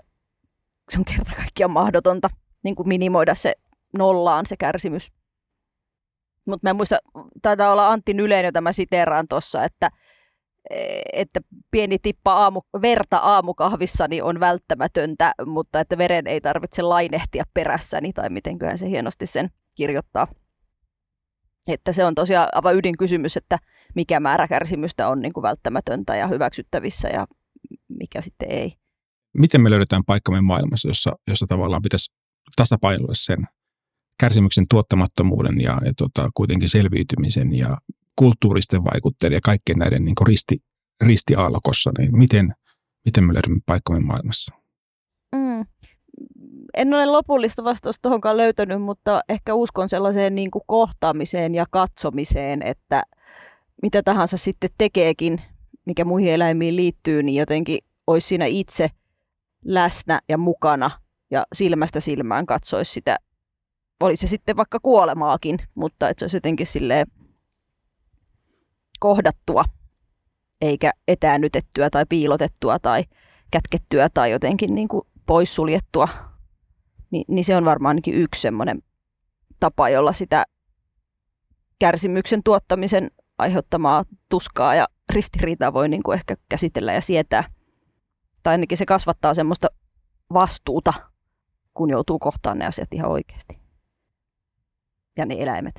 se 0.90 0.98
on 0.98 1.04
kerta 1.04 1.32
kaikkiaan 1.36 1.70
mahdotonta 1.70 2.30
niin 2.64 2.74
kuin 2.74 2.88
minimoida 2.88 3.34
se 3.34 3.54
nollaan 3.98 4.46
se 4.46 4.56
kärsimys. 4.56 5.12
Mutta 6.46 6.68
mä 6.68 6.74
muista, 6.74 6.98
taitaa 7.42 7.72
olla 7.72 7.88
Antti 7.88 8.14
Nyleen, 8.14 8.44
jota 8.44 8.60
mä 8.60 8.72
siteeraan 8.72 9.28
tuossa, 9.28 9.64
että, 9.64 9.90
että 11.12 11.40
pieni 11.70 11.98
tippa 11.98 12.32
aamu, 12.32 12.60
verta 12.82 13.18
aamukahvissani 13.18 14.22
on 14.22 14.40
välttämätöntä, 14.40 15.32
mutta 15.46 15.80
että 15.80 15.98
veren 15.98 16.26
ei 16.26 16.40
tarvitse 16.40 16.82
lainehtia 16.82 17.44
perässäni, 17.54 18.12
tai 18.12 18.30
mitenköhän 18.30 18.78
se 18.78 18.88
hienosti 18.88 19.26
sen 19.26 19.50
kirjoittaa. 19.76 20.26
Että 21.68 21.92
se 21.92 22.04
on 22.04 22.14
tosiaan 22.14 22.48
aivan 22.52 22.76
ydinkysymys, 22.76 23.36
että 23.36 23.58
mikä 23.94 24.20
määrä 24.20 24.48
kärsimystä 24.48 25.08
on 25.08 25.20
niin 25.20 25.32
kuin 25.32 25.42
välttämätöntä 25.42 26.16
ja 26.16 26.26
hyväksyttävissä 26.26 27.08
ja 27.08 27.26
mikä 27.88 28.20
sitten 28.20 28.50
ei 28.50 28.72
miten 29.38 29.60
me 29.60 29.70
löydetään 29.70 30.04
paikkamme 30.04 30.40
maailmassa, 30.40 30.88
jossa, 30.88 31.12
jossa 31.26 31.46
tavallaan 31.46 31.82
pitäisi 31.82 32.12
tasapainoilla 32.56 33.14
sen 33.14 33.46
kärsimyksen 34.20 34.64
tuottamattomuuden 34.70 35.60
ja, 35.60 35.78
ja 35.84 35.92
tota, 35.96 36.30
kuitenkin 36.34 36.68
selviytymisen 36.68 37.54
ja 37.54 37.78
kulttuuristen 38.16 38.84
vaikutteiden 38.84 39.36
ja 39.36 39.40
kaikkien 39.44 39.78
näiden 39.78 40.04
niin 40.04 40.14
risti, 40.26 40.62
ristiaallokossa, 41.04 41.90
niin 41.98 42.18
miten, 42.18 42.54
miten 43.04 43.24
me 43.24 43.34
löydämme 43.34 43.60
paikkamme 43.66 44.00
maailmassa? 44.00 44.54
Mm. 45.34 45.64
En 46.74 46.94
ole 46.94 47.06
lopullista 47.06 47.64
vastausta 47.64 48.02
tuohonkaan 48.02 48.36
löytänyt, 48.36 48.82
mutta 48.82 49.20
ehkä 49.28 49.54
uskon 49.54 49.88
sellaiseen 49.88 50.34
niin 50.34 50.50
kuin 50.50 50.62
kohtaamiseen 50.66 51.54
ja 51.54 51.66
katsomiseen, 51.70 52.62
että 52.62 53.02
mitä 53.82 54.02
tahansa 54.02 54.36
sitten 54.36 54.70
tekeekin, 54.78 55.40
mikä 55.86 56.04
muihin 56.04 56.32
eläimiin 56.32 56.76
liittyy, 56.76 57.22
niin 57.22 57.38
jotenkin 57.38 57.78
olisi 58.06 58.28
siinä 58.28 58.44
itse– 58.44 58.90
läsnä 59.64 60.20
ja 60.28 60.38
mukana 60.38 60.90
ja 61.30 61.46
silmästä 61.52 62.00
silmään 62.00 62.46
katsoisi 62.46 62.92
sitä, 62.92 63.16
oli 64.00 64.16
se 64.16 64.26
sitten 64.26 64.56
vaikka 64.56 64.78
kuolemaakin, 64.82 65.58
mutta 65.74 66.08
että 66.08 66.18
se 66.18 66.24
olisi 66.24 66.36
jotenkin 66.36 66.66
silleen 66.66 67.06
kohdattua, 69.00 69.64
eikä 70.60 70.92
etäännytettyä 71.08 71.90
tai 71.90 72.04
piilotettua 72.08 72.78
tai 72.78 73.04
kätkettyä 73.50 74.08
tai 74.14 74.30
jotenkin 74.30 74.74
niin 74.74 74.88
kuin 74.88 75.02
poissuljettua, 75.26 76.08
Ni, 77.10 77.24
niin 77.28 77.44
se 77.44 77.56
on 77.56 77.64
varmaan 77.64 77.90
ainakin 77.90 78.14
yksi 78.14 78.40
semmoinen 78.40 78.82
tapa, 79.60 79.88
jolla 79.88 80.12
sitä 80.12 80.44
kärsimyksen 81.78 82.42
tuottamisen 82.42 83.10
aiheuttamaa 83.38 84.04
tuskaa 84.28 84.74
ja 84.74 84.86
ristiriitaa 85.12 85.72
voi 85.72 85.88
niin 85.88 86.02
kuin 86.02 86.14
ehkä 86.14 86.36
käsitellä 86.48 86.92
ja 86.92 87.00
sietää 87.00 87.44
tai 88.42 88.54
ainakin 88.54 88.78
se 88.78 88.86
kasvattaa 88.86 89.34
semmoista 89.34 89.68
vastuuta, 90.32 90.92
kun 91.74 91.90
joutuu 91.90 92.18
kohtaan 92.18 92.58
ne 92.58 92.66
asiat 92.66 92.94
ihan 92.94 93.10
oikeasti. 93.10 93.60
Ja 95.16 95.26
ne 95.26 95.36
eläimet. 95.38 95.74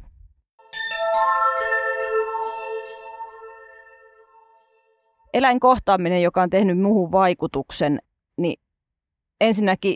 Eläinkohtaaminen, 5.33 6.23
joka 6.23 6.41
on 6.41 6.49
tehnyt 6.49 6.79
muuhun 6.79 7.11
vaikutuksen, 7.11 7.99
niin 8.37 8.61
ensinnäkin 9.41 9.95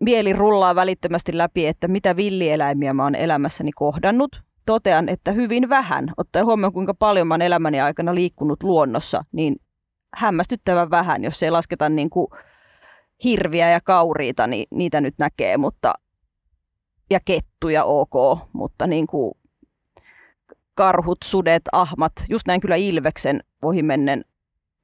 mieli 0.00 0.32
rullaa 0.32 0.74
välittömästi 0.74 1.38
läpi, 1.38 1.66
että 1.66 1.88
mitä 1.88 2.16
villieläimiä 2.16 2.92
mä 2.92 3.02
oon 3.02 3.14
elämässäni 3.14 3.72
kohdannut. 3.72 4.42
Totean, 4.66 5.08
että 5.08 5.32
hyvin 5.32 5.68
vähän, 5.68 6.12
ottaen 6.16 6.46
huomioon 6.46 6.72
kuinka 6.72 6.94
paljon 6.94 7.26
mä 7.26 7.34
oon 7.34 7.42
elämäni 7.42 7.80
aikana 7.80 8.14
liikkunut 8.14 8.62
luonnossa, 8.62 9.24
niin 9.32 9.56
hämmästyttävän 10.16 10.90
vähän, 10.90 11.24
jos 11.24 11.42
ei 11.42 11.50
lasketa 11.50 11.88
niin 11.88 12.10
kuin 12.10 12.26
hirviä 13.24 13.70
ja 13.70 13.80
kauriita, 13.80 14.46
niin 14.46 14.66
niitä 14.70 15.00
nyt 15.00 15.14
näkee, 15.18 15.56
mutta 15.56 15.92
ja 17.10 17.20
kettuja 17.24 17.84
ok, 17.84 18.38
mutta 18.52 18.86
niin 18.86 19.06
kuin 19.06 19.34
karhut, 20.74 21.18
sudet, 21.24 21.62
ahmat, 21.72 22.12
just 22.28 22.46
näin 22.46 22.60
kyllä 22.60 22.76
ilveksen 22.76 23.40
ohimennen, 23.62 24.24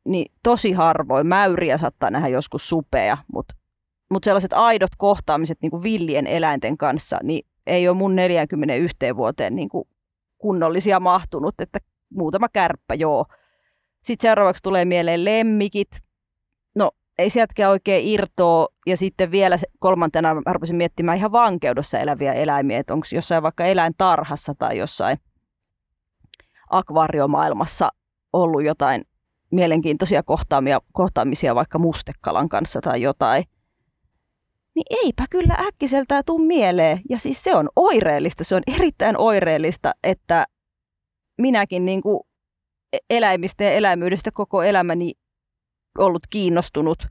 niin 0.05 0.33
tosi 0.42 0.73
harvoin. 0.73 1.27
Mäyriä 1.27 1.79
saattaa 1.79 2.11
nähdä 2.11 2.29
joskus 2.29 2.68
supea, 2.68 3.18
mutta, 3.33 3.55
mutta 4.11 4.25
sellaiset 4.25 4.53
aidot 4.53 4.90
kohtaamiset 4.99 5.59
niin 5.62 5.71
kuin 5.71 5.83
villien 5.83 6.27
eläinten 6.27 6.79
kanssa, 6.79 7.18
niin 7.23 7.47
ei 7.66 7.88
ole 7.88 7.97
mun 7.97 8.16
41 8.16 8.97
vuoteen 9.16 9.57
niin 9.57 9.68
kuin 9.68 9.88
kunnollisia 10.38 11.01
mahtunut, 11.01 11.61
että 11.61 11.79
muutama 12.14 12.49
kärppä, 12.49 12.95
joo, 12.95 13.27
sitten 14.02 14.28
seuraavaksi 14.28 14.62
tulee 14.62 14.84
mieleen 14.84 15.24
lemmikit. 15.24 15.88
No 16.74 16.90
ei 17.18 17.30
sieltäkään 17.30 17.70
oikein 17.70 18.06
irtoa. 18.06 18.66
Ja 18.86 18.96
sitten 18.96 19.30
vielä 19.30 19.58
kolmantena 19.78 20.34
rupesin 20.52 20.76
miettimään 20.76 21.18
ihan 21.18 21.32
vankeudessa 21.32 21.98
eläviä 21.98 22.32
eläimiä, 22.32 22.78
että 22.78 22.94
onko 22.94 23.06
jossain 23.12 23.42
vaikka 23.42 23.64
eläintarhassa 23.64 24.54
tai 24.58 24.78
jossain 24.78 25.18
akvaariomaailmassa 26.70 27.88
ollut 28.32 28.64
jotain 28.64 29.02
mielenkiintoisia 29.50 30.22
kohtaamia, 30.22 30.80
kohtaamisia 30.92 31.54
vaikka 31.54 31.78
mustekalan 31.78 32.48
kanssa 32.48 32.80
tai 32.80 33.02
jotain. 33.02 33.44
Niin 34.74 34.86
eipä 35.04 35.24
kyllä 35.30 35.54
äkkiseltään 35.54 36.22
tuu 36.26 36.38
mieleen. 36.38 37.00
Ja 37.10 37.18
siis 37.18 37.44
se 37.44 37.54
on 37.54 37.68
oireellista, 37.76 38.44
se 38.44 38.54
on 38.54 38.62
erittäin 38.76 39.18
oireellista, 39.18 39.92
että 40.04 40.44
minäkin 41.38 41.84
niin 41.84 42.02
kuin 42.02 42.20
eläimistä 43.11 43.64
ja 43.64 43.72
eläimyydestä 43.72 44.31
koko 44.35 44.62
elämäni 44.62 45.12
ollut 45.98 46.26
kiinnostunut 46.31 47.07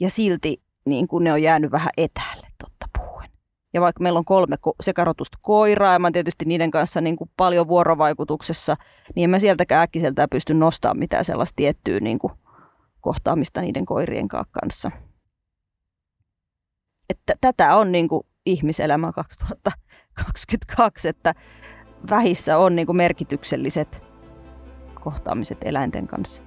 ja 0.00 0.10
silti 0.10 0.62
niin 0.84 1.08
kuin 1.08 1.24
ne 1.24 1.32
on 1.32 1.42
jäänyt 1.42 1.72
vähän 1.72 1.90
etäälle 1.96 2.46
totta 2.58 2.86
puhuen. 2.98 3.30
Ja 3.74 3.80
vaikka 3.80 4.02
meillä 4.02 4.18
on 4.18 4.24
kolme 4.24 4.56
sekarotusta 4.82 5.38
koiraa 5.42 5.92
ja 5.92 5.98
mä 5.98 6.10
tietysti 6.10 6.44
niiden 6.44 6.70
kanssa 6.70 7.00
niin 7.00 7.16
kuin 7.16 7.30
paljon 7.36 7.68
vuorovaikutuksessa, 7.68 8.76
niin 9.14 9.24
en 9.24 9.30
mä 9.30 9.38
sieltäkään 9.38 9.82
äkkiseltään 9.82 10.28
pysty 10.30 10.54
nostamaan 10.54 10.98
mitään 10.98 11.24
sellaista 11.24 11.56
tiettyä 11.56 12.00
niin 12.00 12.18
kuin 12.18 12.32
kohtaamista 13.00 13.60
niiden 13.60 13.86
koirien 13.86 14.28
kanssa. 14.28 14.90
Että 17.10 17.34
tätä 17.40 17.76
on 17.76 17.92
niin 17.92 18.08
kuin 18.08 18.26
ihmiselämä 18.46 19.12
2022, 19.12 21.08
että 21.08 21.34
vähissä 22.10 22.58
on 22.58 22.76
niin 22.76 22.86
kuin 22.86 22.96
merkitykselliset 22.96 24.13
kohtaamiset 25.04 25.58
eläinten 25.64 26.06
kanssa. 26.06 26.42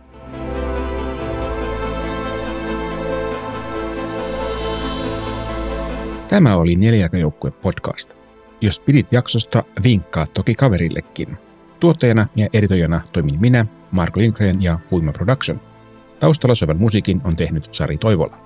Tämä 6.30 6.56
oli 6.56 6.76
Neljäkäjoukkue 6.76 7.52
podcast. 7.52 8.14
Jos 8.62 8.80
pidit 8.80 9.08
jaksosta, 9.12 9.64
vinkkaa 9.84 10.26
toki 10.26 10.56
kaverillekin. 10.56 11.38
Tuottajana 11.80 12.28
ja 12.36 12.48
editoijana 12.54 13.02
toimin 13.14 13.40
minä, 13.42 13.66
Marko 13.92 14.20
Lindgren 14.20 14.64
ja 14.64 14.80
Huima 14.92 15.12
Production. 15.12 15.62
Taustalla 16.20 16.56
soivan 16.56 16.78
musiikin 16.78 17.22
on 17.24 17.36
tehnyt 17.36 17.74
Sari 17.74 17.98
Toivola. 17.98 18.38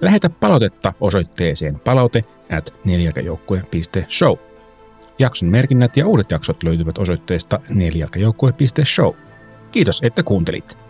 Lähetä 0.00 0.30
palautetta 0.30 0.92
osoitteeseen 1.00 1.80
palaute 1.80 2.24
at 2.58 2.74
neljäkäjoukkue.show. 2.84 4.55
Jakson 5.18 5.48
merkinnät 5.48 5.96
ja 5.96 6.06
uudet 6.06 6.30
jaksot 6.30 6.62
löytyvät 6.62 6.98
osoitteesta 6.98 7.60
neljäkäjoukkue.show. 7.68 9.14
Kiitos, 9.72 10.00
että 10.02 10.22
kuuntelit. 10.22 10.85